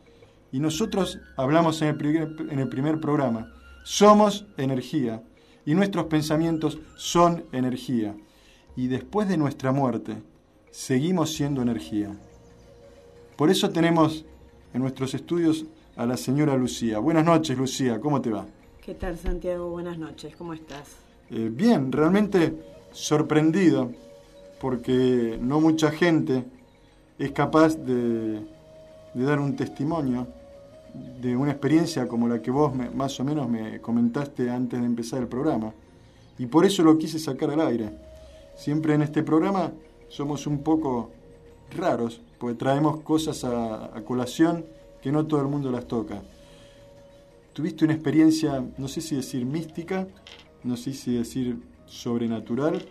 Y 0.51 0.59
nosotros 0.59 1.19
hablamos 1.35 1.81
en 1.81 1.89
el 1.89 2.49
en 2.51 2.59
el 2.59 2.69
primer 2.69 2.99
programa 2.99 3.51
somos 3.85 4.47
energía 4.57 5.21
y 5.63 5.75
nuestros 5.75 6.05
pensamientos 6.07 6.79
son 6.95 7.45
energía. 7.51 8.15
Y 8.75 8.87
después 8.87 9.29
de 9.29 9.37
nuestra 9.37 9.71
muerte, 9.71 10.23
seguimos 10.71 11.33
siendo 11.35 11.61
energía. 11.61 12.09
Por 13.35 13.51
eso 13.51 13.69
tenemos 13.69 14.25
en 14.73 14.81
nuestros 14.81 15.13
estudios 15.13 15.65
a 15.95 16.07
la 16.07 16.17
señora 16.17 16.57
Lucía. 16.57 16.97
Buenas 16.97 17.25
noches, 17.25 17.55
Lucía, 17.55 17.99
¿cómo 18.01 18.21
te 18.21 18.31
va? 18.31 18.47
¿Qué 18.83 18.95
tal, 18.95 19.17
Santiago? 19.19 19.69
Buenas 19.69 19.99
noches, 19.99 20.35
¿cómo 20.35 20.55
estás? 20.55 20.95
Eh, 21.29 21.49
bien, 21.51 21.91
realmente 21.91 22.53
sorprendido, 22.91 23.91
porque 24.59 25.37
no 25.41 25.59
mucha 25.59 25.91
gente 25.91 26.45
es 27.19 27.31
capaz 27.31 27.75
de, 27.77 28.41
dar 29.13 29.39
un 29.39 29.55
testimonio 29.55 30.27
de 31.21 31.35
una 31.35 31.51
experiencia 31.51 32.07
como 32.07 32.27
la 32.27 32.41
que 32.41 32.51
vos 32.51 32.73
me- 32.75 32.89
más 32.89 33.19
o 33.19 33.23
menos 33.23 33.49
me 33.49 33.79
comentaste 33.81 34.49
antes 34.49 34.79
de 34.79 34.85
empezar 34.85 35.21
el 35.21 35.27
programa. 35.27 35.73
Y 36.37 36.45
por 36.47 36.65
eso 36.65 36.83
lo 36.83 36.97
quise 36.97 37.19
sacar 37.19 37.51
al 37.51 37.61
aire. 37.61 37.89
Siempre 38.55 38.93
en 38.93 39.01
este 39.01 39.23
programa 39.23 39.71
somos 40.09 40.47
un 40.47 40.59
poco 40.59 41.11
raros, 41.75 42.21
porque 42.37 42.55
traemos 42.57 43.01
cosas 43.01 43.43
a, 43.43 43.85
a 43.97 44.01
colación 44.03 44.65
que 45.01 45.11
no 45.11 45.25
todo 45.25 45.41
el 45.41 45.47
mundo 45.47 45.71
las 45.71 45.85
toca. 45.87 46.21
Tuviste 47.53 47.85
una 47.85 47.93
experiencia, 47.93 48.65
no 48.77 48.87
sé 48.87 49.01
si 49.01 49.15
decir 49.15 49.45
mística, 49.45 50.07
no 50.63 50.75
sé 50.75 50.93
si 50.93 51.15
decir 51.15 51.57
sobrenatural, 51.85 52.85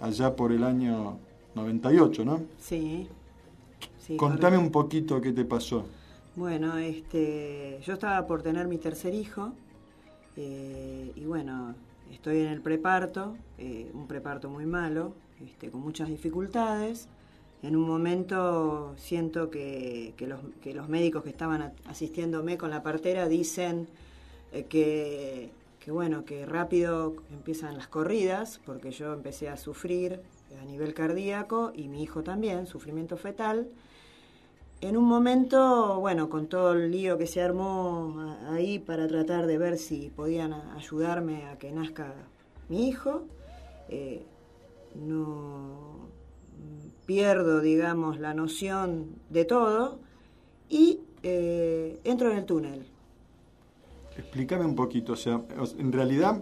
allá 0.00 0.34
por 0.34 0.52
el 0.52 0.64
año 0.64 1.18
98, 1.54 2.24
¿no? 2.24 2.42
Sí. 2.58 3.08
sí 3.98 4.16
Contame 4.16 4.56
correcto. 4.56 4.60
un 4.60 4.72
poquito 4.72 5.20
qué 5.20 5.32
te 5.32 5.44
pasó. 5.44 5.84
Bueno, 6.36 6.78
este, 6.78 7.80
yo 7.84 7.94
estaba 7.94 8.26
por 8.26 8.42
tener 8.42 8.66
mi 8.66 8.78
tercer 8.78 9.14
hijo 9.14 9.52
eh, 10.36 11.12
y 11.14 11.24
bueno, 11.24 11.74
estoy 12.12 12.40
en 12.40 12.46
el 12.46 12.60
preparto, 12.60 13.36
eh, 13.58 13.90
un 13.92 14.06
preparto 14.06 14.48
muy 14.48 14.64
malo, 14.64 15.12
este, 15.44 15.70
con 15.70 15.80
muchas 15.80 16.08
dificultades. 16.08 17.08
En 17.62 17.76
un 17.76 17.86
momento 17.86 18.94
siento 18.96 19.50
que, 19.50 20.14
que 20.16 20.26
los, 20.26 20.40
que 20.62 20.72
los 20.72 20.88
médicos 20.88 21.24
que 21.24 21.30
estaban 21.30 21.72
asistiéndome 21.86 22.56
con 22.56 22.70
la 22.70 22.82
partera 22.82 23.28
dicen 23.28 23.86
eh, 24.52 24.64
que, 24.64 25.50
que 25.80 25.90
bueno, 25.90 26.24
que 26.24 26.44
rápido 26.44 27.16
empiezan 27.30 27.76
las 27.76 27.88
corridas, 27.88 28.60
porque 28.66 28.90
yo 28.90 29.14
empecé 29.14 29.48
a 29.48 29.56
sufrir 29.56 30.20
a 30.60 30.64
nivel 30.64 30.92
cardíaco 30.94 31.72
y 31.74 31.88
mi 31.88 32.02
hijo 32.02 32.22
también, 32.22 32.66
sufrimiento 32.66 33.16
fetal. 33.16 33.68
En 34.82 34.96
un 34.96 35.04
momento, 35.04 35.98
bueno, 36.00 36.28
con 36.28 36.48
todo 36.48 36.72
el 36.74 36.90
lío 36.90 37.18
que 37.18 37.26
se 37.26 37.42
armó 37.42 38.36
ahí 38.50 38.78
para 38.78 39.08
tratar 39.08 39.46
de 39.46 39.58
ver 39.58 39.78
si 39.78 40.10
podían 40.10 40.52
ayudarme 40.52 41.46
a 41.46 41.58
que 41.58 41.72
nazca 41.72 42.14
mi 42.68 42.88
hijo, 42.88 43.24
eh, 43.88 44.24
no 44.94 46.08
pierdo, 47.06 47.60
digamos, 47.60 48.18
la 48.20 48.34
noción 48.34 49.16
de 49.30 49.44
todo 49.44 49.98
y 50.68 51.00
eh, 51.22 52.00
entro 52.04 52.30
en 52.30 52.38
el 52.38 52.44
túnel. 52.44 52.89
Explícame 54.20 54.64
un 54.64 54.74
poquito, 54.74 55.14
o 55.14 55.16
sea, 55.16 55.40
en 55.78 55.92
realidad, 55.92 56.40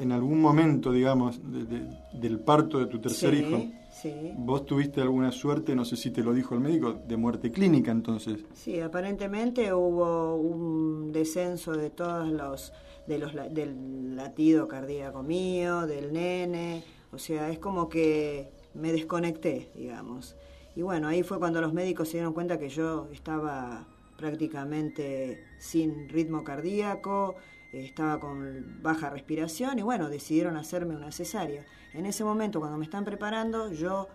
en 0.00 0.12
algún 0.12 0.40
momento, 0.40 0.90
digamos, 0.92 1.38
de- 1.52 1.64
de- 1.64 1.86
del 2.12 2.38
parto 2.40 2.78
de 2.78 2.86
tu 2.86 2.98
tercer 3.00 3.34
Sí, 3.34 3.40
hijo, 3.40 3.62
Sí, 4.02 4.12
vos 4.36 4.66
tuviste 4.66 5.00
alguna 5.00 5.30
suerte, 5.30 5.76
no 5.76 5.84
sé 5.84 5.96
si 5.96 6.10
te 6.10 6.22
lo 6.24 6.34
dijo 6.34 6.54
el 6.56 6.60
médico, 6.60 6.94
de 7.06 7.16
muerte 7.16 7.52
clínica 7.52 7.92
entonces. 7.92 8.40
sí, 8.52 8.80
aparentemente 8.80 9.72
hubo 9.72 10.34
un 10.36 11.12
descenso 11.12 11.72
de 11.72 11.90
todos 11.90 12.28
los, 12.28 12.72
de 13.06 13.18
los 13.18 13.32
del 13.54 14.16
latido 14.16 14.66
cardíaco 14.66 15.22
mío, 15.22 15.86
del 15.86 16.12
nene, 16.12 16.82
o 17.12 17.18
sea, 17.18 17.50
es 17.50 17.58
como 17.60 17.88
que 17.88 18.48
me 18.74 18.90
desconecté, 18.90 19.68
digamos. 19.76 20.34
Y 20.74 20.82
bueno, 20.82 21.06
ahí 21.06 21.22
fue 21.22 21.38
cuando 21.38 21.60
los 21.60 21.72
médicos 21.72 22.08
se 22.08 22.16
dieron 22.16 22.32
cuenta 22.32 22.58
que 22.58 22.68
yo 22.68 23.06
estaba 23.12 23.86
prácticamente 24.24 25.44
sin 25.58 26.08
ritmo 26.08 26.44
cardíaco, 26.44 27.34
eh, 27.74 27.84
estaba 27.84 28.18
con 28.18 28.82
baja 28.82 29.10
respiración 29.10 29.78
y 29.78 29.82
bueno, 29.82 30.08
decidieron 30.08 30.56
hacerme 30.56 30.96
una 30.96 31.12
cesárea. 31.12 31.66
En 31.92 32.06
ese 32.06 32.24
momento, 32.24 32.58
cuando 32.58 32.78
me 32.78 32.86
están 32.86 33.04
preparando, 33.04 33.70
yo 33.70 34.08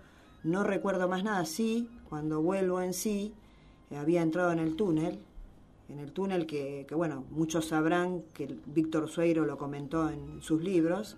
no 0.43 0.63
recuerdo 0.63 1.07
más 1.07 1.23
nada. 1.23 1.45
Sí, 1.45 1.89
cuando 2.09 2.41
vuelvo 2.41 2.81
en 2.81 2.93
sí, 2.93 3.35
eh, 3.91 3.97
había 3.97 4.23
entrado 4.23 4.51
en 4.51 4.57
el 4.57 4.75
túnel, 4.75 5.19
en 5.89 5.99
el 5.99 6.11
túnel 6.11 6.47
que, 6.47 6.87
que, 6.89 6.95
bueno, 6.95 7.23
muchos 7.29 7.67
sabrán 7.67 8.23
que 8.33 8.57
Víctor 8.65 9.09
Sueiro 9.09 9.45
lo 9.45 9.59
comentó 9.59 10.09
en 10.09 10.41
sus 10.41 10.63
libros. 10.63 11.17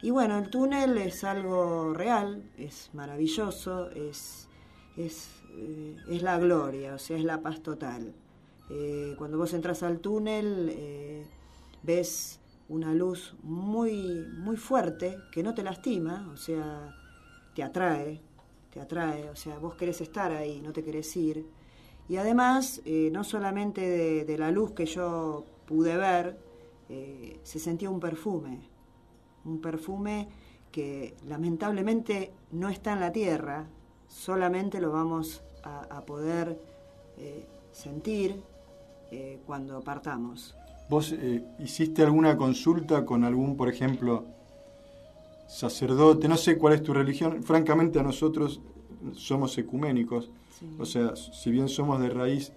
Y 0.00 0.10
bueno, 0.10 0.38
el 0.38 0.48
túnel 0.48 0.96
es 0.96 1.24
algo 1.24 1.92
real, 1.92 2.44
es 2.56 2.90
maravilloso, 2.92 3.90
es, 3.90 4.48
es, 4.96 5.41
eh, 5.54 5.96
es 6.08 6.22
la 6.22 6.38
gloria, 6.38 6.94
o 6.94 6.98
sea, 6.98 7.16
es 7.16 7.24
la 7.24 7.40
paz 7.40 7.60
total. 7.62 8.14
Eh, 8.70 9.14
cuando 9.18 9.38
vos 9.38 9.52
entras 9.52 9.82
al 9.82 10.00
túnel, 10.00 10.70
eh, 10.72 11.26
ves 11.82 12.40
una 12.68 12.94
luz 12.94 13.34
muy, 13.42 14.26
muy 14.38 14.56
fuerte 14.56 15.18
que 15.30 15.42
no 15.42 15.54
te 15.54 15.62
lastima, 15.62 16.30
o 16.32 16.36
sea, 16.36 16.94
te 17.54 17.62
atrae, 17.62 18.20
te 18.72 18.80
atrae, 18.80 19.28
o 19.28 19.36
sea, 19.36 19.58
vos 19.58 19.74
querés 19.74 20.00
estar 20.00 20.32
ahí, 20.32 20.60
no 20.62 20.72
te 20.72 20.82
querés 20.82 21.14
ir. 21.16 21.46
Y 22.08 22.16
además, 22.16 22.82
no 23.12 23.24
solamente 23.24 24.24
de, 24.24 24.38
la 24.38 24.50
luz 24.50 24.72
que 24.72 24.86
yo 24.86 25.44
pude 25.66 25.96
ver, 25.96 26.38
se 27.42 27.58
sentía 27.58 27.90
un 27.90 28.00
perfume, 28.00 28.60
un 29.44 29.60
perfume 29.60 30.28
que 30.72 31.14
lamentablemente 31.26 32.32
no 32.50 32.68
está 32.68 32.94
en 32.94 33.00
la 33.00 33.12
tierra, 33.12 33.66
solamente 34.12 34.80
lo 34.80 34.92
vamos 34.92 35.42
a, 35.64 35.80
a 35.96 36.04
poder 36.04 36.58
eh, 37.18 37.44
sentir 37.72 38.42
eh, 39.10 39.40
cuando 39.46 39.80
partamos. 39.80 40.54
¿Vos 40.88 41.12
eh, 41.12 41.42
hiciste 41.58 42.02
alguna 42.02 42.36
consulta 42.36 43.04
con 43.04 43.24
algún, 43.24 43.56
por 43.56 43.68
ejemplo, 43.68 44.24
sacerdote? 45.46 46.28
No 46.28 46.36
sé 46.36 46.58
cuál 46.58 46.74
es 46.74 46.82
tu 46.82 46.92
religión. 46.92 47.42
Francamente 47.42 47.98
a 47.98 48.02
nosotros 48.02 48.60
somos 49.14 49.56
ecuménicos. 49.58 50.30
Sí. 50.58 50.66
O 50.78 50.84
sea, 50.84 51.16
si 51.16 51.50
bien 51.50 51.68
somos 51.68 52.00
de 52.00 52.10
raíz 52.10 52.52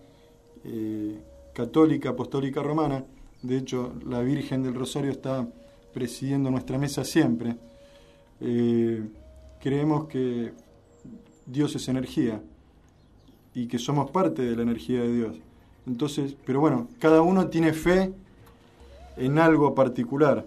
católica, 1.54 2.10
apostólica 2.10 2.64
romana, 2.64 3.06
de 3.44 3.58
hecho 3.58 3.94
la 4.04 4.22
Virgen 4.22 4.64
del 4.64 4.74
Rosario 4.74 5.12
está 5.12 5.48
presidiendo 5.94 6.50
nuestra 6.50 6.80
mesa 6.80 7.04
siempre, 7.04 7.56
creemos 9.60 10.08
que 10.08 10.54
Dios 11.46 11.76
es 11.76 11.88
energía 11.88 12.42
y 13.54 13.68
que 13.68 13.80
somos 13.80 14.12
parte 14.12 14.42
de 14.42 14.56
la 14.56 14.64
energía 14.64 15.02
de 15.02 15.14
Dios. 15.14 15.36
Entonces, 15.88 16.36
pero 16.46 16.60
bueno, 16.60 16.88
cada 17.00 17.22
uno 17.22 17.48
tiene 17.48 17.74
fe 17.74 18.14
en 19.18 19.40
algo 19.40 19.74
particular. 19.76 20.44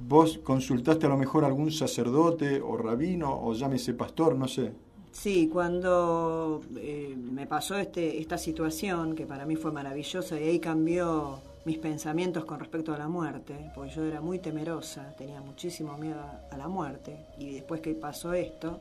Vos 0.00 0.38
consultaste 0.38 1.06
a 1.06 1.08
lo 1.08 1.16
mejor 1.16 1.44
algún 1.44 1.70
sacerdote 1.70 2.60
o 2.60 2.76
rabino 2.76 3.40
o 3.42 3.54
llámese 3.54 3.94
pastor, 3.94 4.34
no 4.34 4.48
sé. 4.48 4.72
Sí, 5.12 5.48
cuando 5.52 6.62
eh, 6.76 7.14
me 7.16 7.46
pasó 7.46 7.76
este, 7.76 8.18
esta 8.18 8.38
situación, 8.38 9.14
que 9.14 9.26
para 9.26 9.44
mí 9.44 9.56
fue 9.56 9.70
maravillosa, 9.70 10.40
y 10.40 10.44
ahí 10.44 10.58
cambió 10.58 11.40
mis 11.66 11.78
pensamientos 11.78 12.46
con 12.46 12.58
respecto 12.58 12.94
a 12.94 12.98
la 12.98 13.08
muerte, 13.08 13.70
porque 13.74 13.92
yo 13.94 14.04
era 14.04 14.22
muy 14.22 14.38
temerosa, 14.38 15.14
tenía 15.16 15.42
muchísimo 15.42 15.98
miedo 15.98 16.22
a 16.50 16.56
la 16.56 16.66
muerte, 16.66 17.26
y 17.38 17.52
después 17.52 17.82
que 17.82 17.92
pasó 17.92 18.32
esto, 18.32 18.80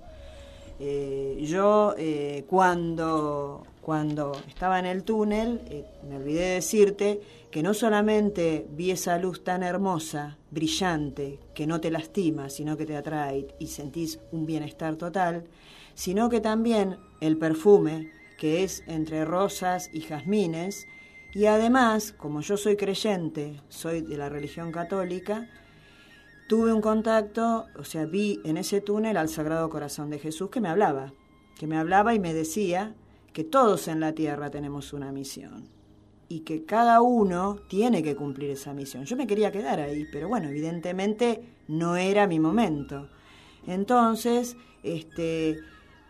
eh, 0.83 1.45
yo 1.45 1.93
eh, 1.95 2.43
cuando, 2.47 3.67
cuando 3.81 4.31
estaba 4.47 4.79
en 4.79 4.87
el 4.87 5.03
túnel, 5.03 5.61
eh, 5.69 5.85
me 6.09 6.15
olvidé 6.15 6.39
de 6.39 6.53
decirte 6.55 7.21
que 7.51 7.61
no 7.61 7.75
solamente 7.75 8.65
vi 8.71 8.89
esa 8.89 9.19
luz 9.19 9.43
tan 9.43 9.61
hermosa, 9.61 10.39
brillante, 10.49 11.37
que 11.53 11.67
no 11.67 11.79
te 11.79 11.91
lastima, 11.91 12.49
sino 12.49 12.77
que 12.77 12.87
te 12.87 12.97
atrae 12.97 13.49
y 13.59 13.67
sentís 13.67 14.19
un 14.31 14.47
bienestar 14.47 14.95
total, 14.95 15.43
sino 15.93 16.29
que 16.29 16.41
también 16.41 16.97
el 17.19 17.37
perfume, 17.37 18.11
que 18.39 18.63
es 18.63 18.83
entre 18.87 19.23
rosas 19.23 19.87
y 19.93 20.01
jazmines, 20.01 20.87
y 21.31 21.45
además, 21.45 22.11
como 22.11 22.41
yo 22.41 22.57
soy 22.57 22.75
creyente, 22.75 23.61
soy 23.69 24.01
de 24.01 24.17
la 24.17 24.29
religión 24.29 24.71
católica, 24.71 25.47
tuve 26.51 26.73
un 26.73 26.81
contacto, 26.81 27.67
o 27.79 27.85
sea, 27.85 28.05
vi 28.05 28.41
en 28.43 28.57
ese 28.57 28.81
túnel 28.81 29.15
al 29.15 29.29
Sagrado 29.29 29.69
Corazón 29.69 30.09
de 30.09 30.19
Jesús 30.19 30.49
que 30.49 30.59
me 30.59 30.67
hablaba, 30.67 31.13
que 31.57 31.65
me 31.65 31.77
hablaba 31.77 32.13
y 32.13 32.19
me 32.19 32.33
decía 32.33 32.93
que 33.31 33.45
todos 33.45 33.87
en 33.87 34.01
la 34.01 34.11
tierra 34.11 34.51
tenemos 34.51 34.91
una 34.91 35.13
misión 35.13 35.69
y 36.27 36.41
que 36.41 36.65
cada 36.65 36.99
uno 36.99 37.59
tiene 37.69 38.03
que 38.03 38.17
cumplir 38.17 38.49
esa 38.49 38.73
misión. 38.73 39.05
Yo 39.05 39.15
me 39.15 39.27
quería 39.27 39.53
quedar 39.53 39.79
ahí, 39.79 40.05
pero 40.11 40.27
bueno, 40.27 40.49
evidentemente 40.49 41.41
no 41.69 41.95
era 41.95 42.27
mi 42.27 42.41
momento. 42.41 43.07
Entonces, 43.65 44.57
este, 44.83 45.57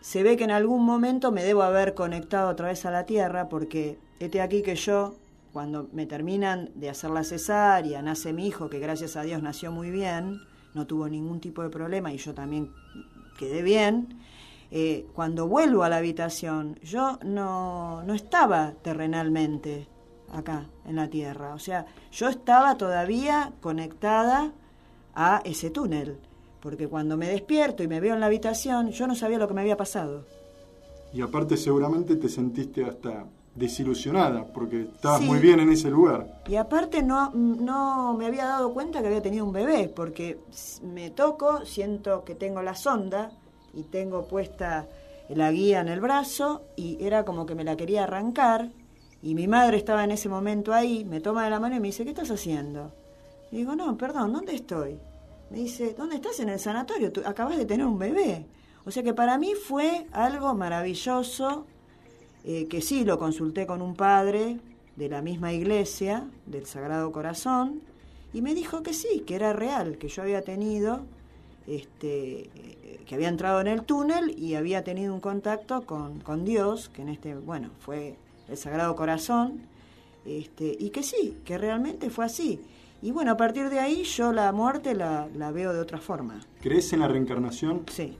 se 0.00 0.24
ve 0.24 0.36
que 0.36 0.42
en 0.42 0.50
algún 0.50 0.84
momento 0.84 1.30
me 1.30 1.44
debo 1.44 1.62
haber 1.62 1.94
conectado 1.94 2.50
otra 2.50 2.66
vez 2.66 2.84
a 2.84 2.90
la 2.90 3.06
tierra 3.06 3.48
porque 3.48 3.96
este 4.18 4.40
aquí 4.40 4.62
que 4.62 4.74
yo, 4.74 5.14
cuando 5.52 5.88
me 5.92 6.06
terminan 6.06 6.70
de 6.74 6.88
hacer 6.90 7.10
la 7.10 7.24
cesárea, 7.24 8.02
nace 8.02 8.32
mi 8.32 8.46
hijo, 8.46 8.70
que 8.70 8.78
gracias 8.78 9.16
a 9.16 9.22
Dios 9.22 9.42
nació 9.42 9.70
muy 9.70 9.90
bien, 9.90 10.40
no 10.74 10.86
tuvo 10.86 11.08
ningún 11.08 11.40
tipo 11.40 11.62
de 11.62 11.70
problema 11.70 12.12
y 12.12 12.16
yo 12.16 12.34
también 12.34 12.72
quedé 13.38 13.62
bien. 13.62 14.18
eh, 14.74 15.06
cuando 15.14 15.46
vuelvo 15.46 15.82
a 15.82 15.90
la 15.90 15.98
habitación, 15.98 16.78
yo 16.82 17.18
no, 17.24 18.02
no 18.04 18.14
estaba 18.14 18.72
terrenalmente 18.80 19.86
acá 20.32 20.66
en 20.86 20.96
la 20.96 21.08
Tierra. 21.08 21.54
O 21.54 21.58
sea, 21.58 21.84
yo 22.10 22.28
estaba 22.30 22.76
todavía 22.78 23.52
conectada 23.60 24.52
a 25.14 25.42
ese 25.44 25.68
túnel. 25.68 26.18
Porque 26.60 26.88
cuando 26.88 27.16
me 27.16 27.28
despierto 27.28 27.82
y 27.82 27.88
me 27.88 28.00
veo 28.00 28.14
en 28.14 28.20
la 28.20 28.26
habitación, 28.26 28.90
yo 28.92 29.06
no 29.06 29.14
sabía 29.14 29.38
lo 29.38 29.46
que 29.46 29.54
me 29.54 29.60
había 29.60 29.76
pasado. 29.76 30.24
Y 31.12 31.20
aparte 31.20 31.58
seguramente 31.58 32.16
te 32.16 32.28
sentiste 32.28 32.84
hasta 32.84 33.26
desilusionada, 33.54 34.44
porque 34.46 34.82
estabas 34.94 35.20
Sí. 35.20 35.26
muy 35.26 35.38
bien 35.38 35.60
en 35.60 35.70
ese 35.70 35.90
lugar. 35.90 36.42
Y 36.48 36.56
aparte 36.56 37.02
no, 37.02 37.30
no 37.34 38.14
me 38.14 38.26
había 38.26 38.46
dado 38.46 38.72
cuenta 38.72 39.00
que 39.00 39.08
había 39.08 39.22
tenido 39.22 39.44
un 39.44 39.52
bebé, 39.52 39.88
porque 39.94 40.38
me 40.82 41.10
toco, 41.10 41.64
siento 41.66 42.24
que 42.24 42.34
tengo 42.34 42.62
la 42.62 42.74
sonda 42.74 43.30
y 43.74 43.82
tengo 43.82 44.26
puesta 44.26 44.86
la 45.28 45.50
guía 45.52 45.80
en 45.80 45.88
el 45.88 46.00
brazo 46.00 46.62
y 46.76 47.02
era 47.04 47.24
como 47.24 47.46
que 47.46 47.54
me 47.54 47.64
la 47.64 47.76
quería 47.76 48.04
arrancar 48.04 48.70
y 49.22 49.34
mi 49.34 49.46
madre 49.48 49.76
estaba 49.76 50.02
en 50.04 50.10
ese 50.10 50.28
momento 50.28 50.72
ahí, 50.74 51.04
me 51.04 51.20
toma 51.20 51.44
de 51.44 51.50
la 51.50 51.60
mano 51.60 51.76
y 51.76 51.80
me 51.80 51.88
dice, 51.88 52.04
¿qué 52.04 52.10
estás 52.10 52.30
haciendo? 52.30 52.90
Y 53.50 53.56
digo, 53.58 53.76
no, 53.76 53.96
perdón, 53.96 54.32
¿dónde 54.32 54.54
estoy? 54.54 54.98
Me 55.50 55.58
dice, 55.58 55.94
¿dónde 55.96 56.16
estás 56.16 56.40
en 56.40 56.48
el 56.48 56.58
sanatorio? 56.58 57.12
Tú 57.12 57.20
acabas 57.24 57.56
de 57.56 57.64
tener 57.66 57.86
un 57.86 57.98
bebé. 57.98 58.46
O 58.84 58.90
sea 58.90 59.02
que 59.02 59.14
para 59.14 59.38
mí 59.38 59.52
fue 59.54 60.06
algo 60.12 60.54
maravilloso 60.54 61.66
eh, 62.44 62.66
que 62.68 62.80
sí 62.80 63.04
lo 63.04 63.18
consulté 63.18 63.66
con 63.66 63.82
un 63.82 63.94
padre 63.94 64.58
de 64.96 65.08
la 65.08 65.22
misma 65.22 65.52
iglesia, 65.52 66.24
del 66.46 66.66
Sagrado 66.66 67.12
Corazón, 67.12 67.80
y 68.32 68.42
me 68.42 68.54
dijo 68.54 68.82
que 68.82 68.94
sí, 68.94 69.22
que 69.26 69.34
era 69.34 69.52
real, 69.52 69.98
que 69.98 70.08
yo 70.08 70.22
había 70.22 70.42
tenido, 70.42 71.02
este, 71.66 72.50
eh, 72.54 73.00
que 73.06 73.14
había 73.14 73.28
entrado 73.28 73.60
en 73.60 73.66
el 73.68 73.84
túnel 73.84 74.34
y 74.38 74.54
había 74.54 74.84
tenido 74.84 75.14
un 75.14 75.20
contacto 75.20 75.82
con, 75.82 76.20
con 76.20 76.44
Dios, 76.44 76.88
que 76.88 77.02
en 77.02 77.10
este, 77.10 77.34
bueno, 77.34 77.70
fue 77.78 78.16
el 78.48 78.56
Sagrado 78.56 78.96
Corazón, 78.96 79.60
este, 80.24 80.76
y 80.78 80.90
que 80.90 81.02
sí, 81.02 81.38
que 81.44 81.58
realmente 81.58 82.10
fue 82.10 82.24
así. 82.24 82.60
Y 83.02 83.10
bueno, 83.10 83.32
a 83.32 83.36
partir 83.36 83.68
de 83.68 83.80
ahí 83.80 84.04
yo 84.04 84.32
la 84.32 84.52
muerte 84.52 84.94
la, 84.94 85.28
la 85.34 85.50
veo 85.50 85.72
de 85.72 85.80
otra 85.80 85.98
forma. 85.98 86.40
¿Crees 86.60 86.92
en 86.92 87.00
la 87.00 87.08
reencarnación? 87.08 87.82
Sí, 87.90 88.16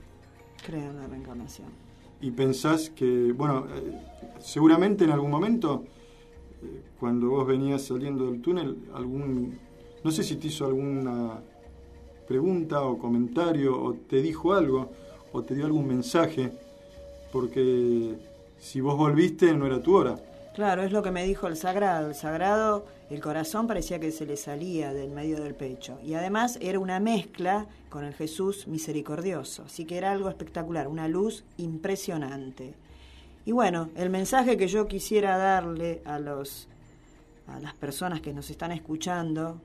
creo 0.65 0.91
en 0.91 0.97
la 0.97 1.07
reencarnación. 1.07 1.82
Y 2.23 2.31
pensás 2.31 2.89
que, 2.89 3.33
bueno, 3.33 3.67
eh, 3.75 3.99
seguramente 4.39 5.03
en 5.03 5.11
algún 5.11 5.29
momento, 5.29 5.83
eh, 6.61 6.81
cuando 6.97 7.29
vos 7.29 7.45
venías 7.45 7.81
saliendo 7.81 8.31
del 8.31 8.41
túnel, 8.41 8.77
algún, 8.93 9.59
no 10.05 10.09
sé 10.09 10.23
si 10.23 10.37
te 10.37 10.47
hizo 10.47 10.65
alguna 10.65 11.41
pregunta 12.25 12.81
o 12.81 12.97
comentario, 12.97 13.77
o 13.77 13.93
te 13.95 14.21
dijo 14.21 14.53
algo, 14.53 14.89
o 15.33 15.43
te 15.43 15.53
dio 15.53 15.65
algún 15.65 15.85
mensaje, 15.85 16.53
porque 17.33 18.15
si 18.57 18.79
vos 18.79 18.97
volviste 18.97 19.53
no 19.53 19.65
era 19.65 19.83
tu 19.83 19.93
hora. 19.93 20.15
Claro, 20.53 20.83
es 20.83 20.91
lo 20.91 21.01
que 21.01 21.09
me 21.09 21.25
dijo 21.25 21.47
el 21.47 21.57
sagrado. 21.57 22.07
El 22.07 22.15
sagrado, 22.15 22.85
el 23.09 23.21
corazón 23.21 23.65
parecía 23.65 23.99
que 23.99 24.11
se 24.11 24.27
le 24.27 24.37
salía 24.37 24.93
del 24.93 25.09
medio 25.09 25.41
del 25.41 25.55
pecho. 25.55 25.99
Y 26.03 26.13
además 26.13 26.59
era 26.61 26.79
una 26.79 26.99
mezcla 26.99 27.65
con 27.89 28.03
el 28.03 28.13
Jesús 28.13 28.67
misericordioso. 28.67 29.63
Así 29.63 29.85
que 29.85 29.97
era 29.97 30.11
algo 30.11 30.29
espectacular, 30.29 30.87
una 30.87 31.07
luz 31.07 31.43
impresionante. 31.57 32.75
Y 33.45 33.51
bueno, 33.51 33.89
el 33.95 34.11
mensaje 34.11 34.55
que 34.55 34.67
yo 34.67 34.87
quisiera 34.87 35.37
darle 35.37 36.01
a 36.05 36.19
los 36.19 36.67
a 37.47 37.59
las 37.59 37.73
personas 37.73 38.21
que 38.21 38.33
nos 38.33 38.49
están 38.49 38.71
escuchando 38.71 39.59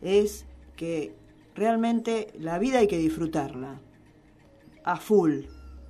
es 0.00 0.46
que 0.76 1.14
realmente 1.54 2.32
la 2.38 2.58
vida 2.58 2.78
hay 2.78 2.88
que 2.88 2.98
disfrutarla 2.98 3.78
a 4.84 4.96
full. 4.96 5.42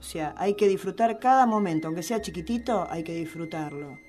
O 0.02 0.04
sea, 0.04 0.34
hay 0.36 0.54
que 0.54 0.66
disfrutar 0.66 1.20
cada 1.20 1.46
momento, 1.46 1.86
aunque 1.86 2.02
sea 2.02 2.20
chiquitito, 2.20 2.88
hay 2.90 3.04
que 3.04 3.14
disfrutarlo. 3.14 4.00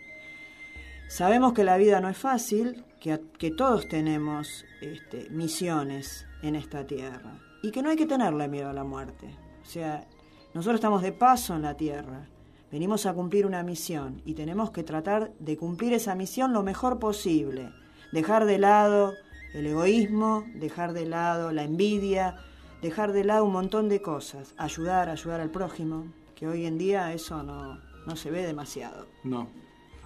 Sabemos 1.07 1.53
que 1.53 1.63
la 1.63 1.77
vida 1.77 2.01
no 2.01 2.09
es 2.09 2.17
fácil, 2.17 2.83
que, 2.99 3.21
que 3.37 3.51
todos 3.51 3.87
tenemos 3.87 4.65
este, 4.81 5.29
misiones 5.29 6.25
en 6.41 6.55
esta 6.55 6.87
tierra 6.87 7.39
y 7.61 7.69
que 7.69 7.83
no 7.83 7.91
hay 7.91 7.95
que 7.95 8.07
tenerle 8.07 8.47
miedo 8.47 8.71
a 8.71 8.73
la 8.73 8.83
muerte. 8.83 9.37
O 9.61 9.65
sea, 9.65 10.07
nosotros 10.55 10.79
estamos 10.79 11.03
de 11.03 11.11
paso 11.11 11.55
en 11.55 11.61
la 11.61 11.77
tierra, 11.77 12.27
venimos 12.71 13.05
a 13.05 13.13
cumplir 13.13 13.45
una 13.45 13.61
misión 13.61 14.19
y 14.25 14.33
tenemos 14.33 14.71
que 14.71 14.81
tratar 14.81 15.31
de 15.37 15.57
cumplir 15.57 15.93
esa 15.93 16.15
misión 16.15 16.53
lo 16.53 16.63
mejor 16.63 16.97
posible. 16.97 17.71
Dejar 18.11 18.45
de 18.45 18.57
lado 18.57 19.13
el 19.53 19.67
egoísmo, 19.67 20.43
dejar 20.55 20.93
de 20.93 21.05
lado 21.05 21.51
la 21.51 21.65
envidia, 21.65 22.37
dejar 22.83 23.13
de 23.13 23.23
lado 23.23 23.45
un 23.45 23.53
montón 23.53 23.87
de 23.87 24.01
cosas, 24.01 24.53
ayudar, 24.57 25.09
ayudar 25.09 25.39
al 25.39 25.49
prójimo, 25.49 26.05
que 26.35 26.47
hoy 26.47 26.65
en 26.65 26.77
día 26.77 27.13
eso 27.13 27.41
no, 27.41 27.79
no 28.05 28.15
se 28.17 28.29
ve 28.29 28.45
demasiado. 28.45 29.07
No. 29.23 29.47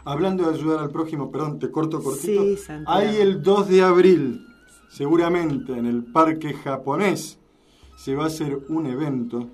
Hablando 0.06 0.48
de 0.48 0.56
ayudar 0.56 0.80
al 0.80 0.92
prójimo, 0.92 1.32
perdón, 1.32 1.58
te 1.58 1.72
corto 1.72 2.02
cortito. 2.02 2.44
Sí, 2.44 2.56
Santiago. 2.56 2.98
Hay 2.98 3.18
el 3.18 3.42
2 3.42 3.68
de 3.68 3.82
abril, 3.82 4.46
seguramente 4.90 5.74
en 5.74 5.88
el 5.88 6.04
parque 6.04 6.54
japonés, 6.54 7.40
se 7.98 8.14
va 8.14 8.26
a 8.26 8.28
hacer 8.28 8.60
un 8.70 8.86
evento 8.86 9.48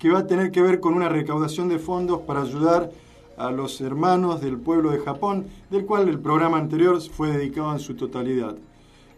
que 0.00 0.10
va 0.10 0.18
a 0.18 0.26
tener 0.26 0.50
que 0.50 0.60
ver 0.60 0.80
con 0.80 0.94
una 0.94 1.08
recaudación 1.08 1.68
de 1.68 1.78
fondos 1.78 2.22
para 2.22 2.42
ayudar 2.42 2.90
a 3.38 3.52
los 3.52 3.80
hermanos 3.80 4.40
del 4.40 4.58
pueblo 4.58 4.90
de 4.90 4.98
Japón, 4.98 5.46
del 5.70 5.86
cual 5.86 6.08
el 6.08 6.18
programa 6.18 6.58
anterior 6.58 7.00
fue 7.00 7.30
dedicado 7.30 7.72
en 7.72 7.78
su 7.78 7.94
totalidad. 7.94 8.56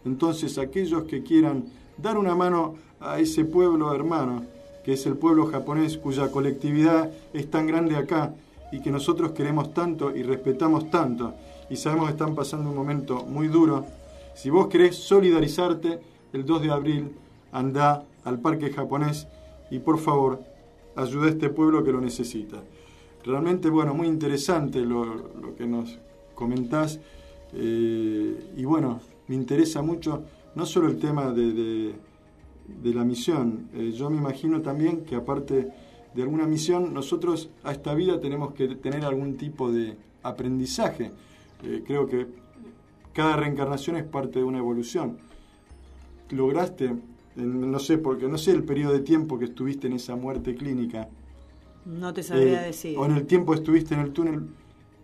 Entonces, 0.05 0.57
aquellos 0.59 1.03
que 1.05 1.23
quieran 1.23 1.65
dar 2.01 2.17
una 2.17 2.35
mano 2.35 2.75
a 2.99 3.19
ese 3.19 3.45
pueblo 3.45 3.93
hermano, 3.93 4.43
que 4.83 4.93
es 4.93 5.05
el 5.05 5.15
pueblo 5.17 5.47
japonés 5.47 5.97
cuya 5.97 6.31
colectividad 6.31 7.11
es 7.33 7.49
tan 7.49 7.67
grande 7.67 7.95
acá 7.95 8.33
y 8.71 8.81
que 8.81 8.91
nosotros 8.91 9.31
queremos 9.31 9.73
tanto 9.73 10.15
y 10.15 10.23
respetamos 10.23 10.89
tanto 10.89 11.33
y 11.69 11.75
sabemos 11.75 12.05
que 12.07 12.11
están 12.13 12.35
pasando 12.35 12.69
un 12.69 12.75
momento 12.75 13.25
muy 13.25 13.47
duro, 13.47 13.85
si 14.33 14.49
vos 14.49 14.67
querés 14.67 14.95
solidarizarte, 14.95 15.99
el 16.31 16.45
2 16.45 16.61
de 16.61 16.71
abril 16.71 17.11
anda 17.51 18.05
al 18.23 18.39
parque 18.39 18.71
japonés 18.71 19.27
y 19.69 19.79
por 19.79 19.99
favor 19.99 20.41
ayuda 20.95 21.27
a 21.27 21.29
este 21.29 21.49
pueblo 21.49 21.83
que 21.83 21.91
lo 21.91 22.01
necesita. 22.01 22.57
Realmente, 23.23 23.69
bueno, 23.69 23.93
muy 23.93 24.07
interesante 24.07 24.79
lo, 24.79 25.55
que 25.57 25.67
nos 25.67 25.99
comentás 26.35 26.99
eh, 27.53 28.53
y 28.55 28.63
bueno, 28.63 29.01
me 29.27 29.35
interesa 29.35 29.81
mucho 29.81 30.23
no 30.55 30.65
solo 30.65 30.87
el 30.87 30.97
tema 30.97 31.31
de, 31.31 31.53
de- 31.53 31.93
de 32.83 32.93
la 32.93 33.03
misión, 33.03 33.67
eh, 33.73 33.91
yo 33.91 34.09
me 34.11 34.17
imagino 34.17 34.61
también 34.61 35.03
que 35.03 35.15
aparte 35.15 35.69
de 36.13 36.21
alguna 36.21 36.45
misión, 36.45 36.93
nosotros 36.93 37.49
a 37.63 37.71
esta 37.71 37.93
vida 37.95 38.19
tenemos 38.19 38.53
que 38.53 38.67
tener 38.75 39.05
algún 39.05 39.37
tipo 39.37 39.71
de 39.71 39.97
aprendizaje. 40.23 41.11
Eh, 41.63 41.83
creo 41.85 42.07
que 42.07 42.27
cada 43.13 43.35
reencarnación 43.37 43.95
es 43.95 44.03
parte 44.05 44.39
de 44.39 44.45
una 44.45 44.59
evolución. 44.59 45.17
Lograste, 46.29 46.95
no 47.35 47.79
sé, 47.79 47.97
porque 47.97 48.27
no 48.27 48.37
sé 48.37 48.51
el 48.51 48.63
periodo 48.63 48.93
de 48.93 48.99
tiempo 48.99 49.39
que 49.39 49.45
estuviste 49.45 49.87
en 49.87 49.93
esa 49.93 50.15
muerte 50.15 50.55
clínica, 50.55 51.09
No 51.85 52.13
te 52.13 52.21
sabría 52.21 52.63
eh, 52.63 52.67
decir. 52.67 52.97
o 52.97 53.05
en 53.05 53.13
el 53.13 53.25
tiempo 53.25 53.53
estuviste 53.55 53.95
en 53.95 54.01
el 54.01 54.11
túnel, 54.11 54.47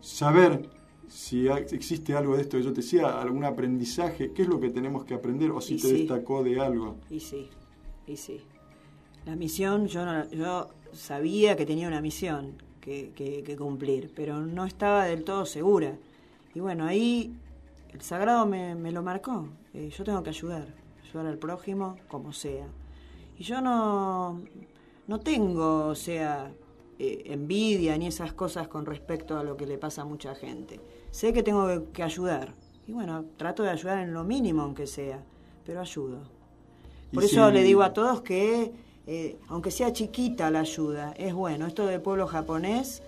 saber 0.01 0.69
si 1.07 1.47
existe 1.47 2.13
algo 2.15 2.35
de 2.35 2.41
esto 2.43 2.57
que 2.57 2.63
yo 2.63 2.71
te 2.73 2.81
decía, 2.81 3.21
algún 3.21 3.43
aprendizaje, 3.45 4.31
qué 4.33 4.41
es 4.43 4.47
lo 4.47 4.59
que 4.59 4.69
tenemos 4.69 5.05
que 5.05 5.13
aprender, 5.13 5.51
o 5.51 5.61
si 5.61 5.75
Y 5.75 5.77
te 5.81 5.87
sí. 5.87 5.93
destacó 5.99 6.43
de 6.43 6.59
algo. 6.59 6.95
Y 7.09 7.19
sí, 7.19 7.49
y 8.07 8.17
sí. 8.17 8.41
La 9.25 9.35
misión, 9.35 9.87
yo, 9.87 10.05
no- 10.05 10.29
yo 10.29 10.69
sabía 10.93 11.55
que 11.55 11.65
tenía 11.65 11.87
una 11.87 12.01
misión 12.01 12.53
que, 12.81 13.11
que- 13.15 13.43
que 13.43 13.55
cumplir, 13.57 14.11
pero 14.15 14.39
no 14.39 14.65
estaba 14.65 15.05
del 15.05 15.23
todo 15.23 15.45
segura. 15.45 15.97
Y 16.53 16.59
bueno, 16.59 16.85
ahí 16.85 17.33
el 17.93 18.01
sagrado 18.01 18.45
me, 18.45 18.75
me 18.75 18.91
lo 18.91 19.01
marcó. 19.01 19.47
Eh, 19.73 19.89
yo 19.95 20.03
tengo 20.03 20.21
que 20.23 20.29
ayudar, 20.29 20.67
ayudar 21.03 21.25
al 21.27 21.37
prójimo 21.37 21.97
como 22.07 22.31
sea. 22.33 22.67
Y 23.37 23.43
yo 23.43 23.59
no, 23.61 24.41
no 25.07 25.19
tengo, 25.19 25.87
o 25.87 25.95
sea, 25.95 26.51
eh, 26.99 27.23
envidia 27.25 27.97
ni 27.97 28.07
esas 28.07 28.33
cosas 28.33 28.67
con 28.67 28.85
respecto 28.85 29.37
a 29.37 29.43
lo 29.43 29.57
que 29.57 29.65
le 29.65 29.77
pasa 29.77 30.03
a 30.03 30.05
mucha 30.05 30.35
gente. 30.35 30.79
Sé 31.11 31.33
que 31.33 31.43
tengo 31.43 31.91
que, 31.91 32.03
ayudar. 32.03 32.53
Y 32.87 32.93
bueno, 32.93 33.25
trato 33.37 33.63
de 33.63 33.69
ayudar 33.69 33.99
en 33.99 34.13
lo 34.13 34.23
mínimo 34.23 34.61
aunque 34.61 34.87
sea, 34.87 35.23
pero 35.65 35.81
ayudo. 35.81 36.19
Por 37.13 37.23
Y 37.23 37.25
eso 37.27 37.47
si- 37.47 37.53
le 37.53 37.63
digo 37.63 37.81
a 37.83 37.93
todos 37.93 38.21
que, 38.21 38.71
eh, 39.07 39.37
aunque 39.49 39.71
sea 39.71 39.91
chiquita 39.93 40.49
la 40.51 40.59
ayuda, 40.61 41.13
es 41.17 41.33
bueno. 41.33 41.65
Esto 41.67 41.85
del 41.87 42.01
pueblo 42.01 42.27
japonés, 42.27 43.01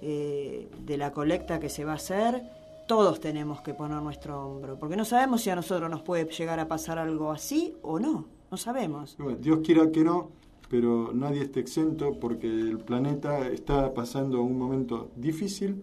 eh, 0.00 0.68
de 0.84 0.96
la 0.96 1.12
colecta 1.12 1.58
que 1.60 1.68
se 1.68 1.84
va 1.84 1.92
a 1.92 1.96
hacer, 1.96 2.42
todos 2.86 3.20
tenemos 3.20 3.60
que 3.60 3.74
poner 3.74 4.00
nuestro 4.00 4.46
hombro, 4.48 4.78
porque 4.78 4.96
no 4.96 5.04
sabemos 5.04 5.42
si 5.42 5.50
a 5.50 5.56
nosotros 5.56 5.90
nos 5.90 6.00
puede 6.02 6.24
llegar 6.30 6.58
a 6.58 6.68
pasar 6.68 6.98
algo 6.98 7.30
así 7.30 7.74
o 7.82 7.98
no, 7.98 8.26
no 8.50 8.56
sabemos. 8.56 9.16
Dios 9.40 9.58
quiera 9.62 9.90
que 9.90 10.02
no, 10.04 10.30
pero 10.68 11.12
nadie 11.14 11.42
esté 11.42 11.60
exento 11.60 12.18
porque 12.20 12.46
el 12.46 12.78
planeta 12.78 13.48
está 13.48 13.94
pasando 13.94 14.42
un 14.42 14.58
momento 14.58 15.10
difícil 15.16 15.82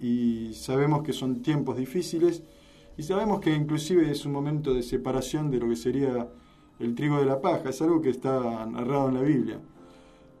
y 0.00 0.52
sabemos 0.54 1.02
que 1.02 1.12
son 1.12 1.42
tiempos 1.42 1.76
difíciles 1.76 2.42
y 2.96 3.02
sabemos 3.02 3.40
que 3.40 3.54
inclusive 3.54 4.10
es 4.10 4.26
un 4.26 4.32
momento 4.32 4.74
de 4.74 4.82
separación 4.82 5.50
de 5.50 5.58
lo 5.58 5.68
que 5.68 5.76
sería 5.76 6.28
el 6.78 6.94
trigo 6.94 7.18
de 7.18 7.26
la 7.26 7.40
paja, 7.40 7.70
es 7.70 7.80
algo 7.82 8.00
que 8.00 8.10
está 8.10 8.66
narrado 8.66 9.08
en 9.08 9.14
la 9.14 9.22
Biblia. 9.22 9.60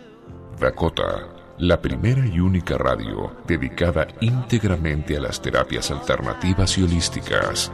Dakota, 0.59 1.29
la 1.57 1.79
primera 1.79 2.27
y 2.27 2.41
única 2.41 2.77
radio 2.77 3.31
dedicada 3.47 4.07
íntegramente 4.19 5.15
a 5.15 5.21
las 5.21 5.41
terapias 5.41 5.89
alternativas 5.89 6.77
y 6.77 6.83
holísticas. 6.83 7.71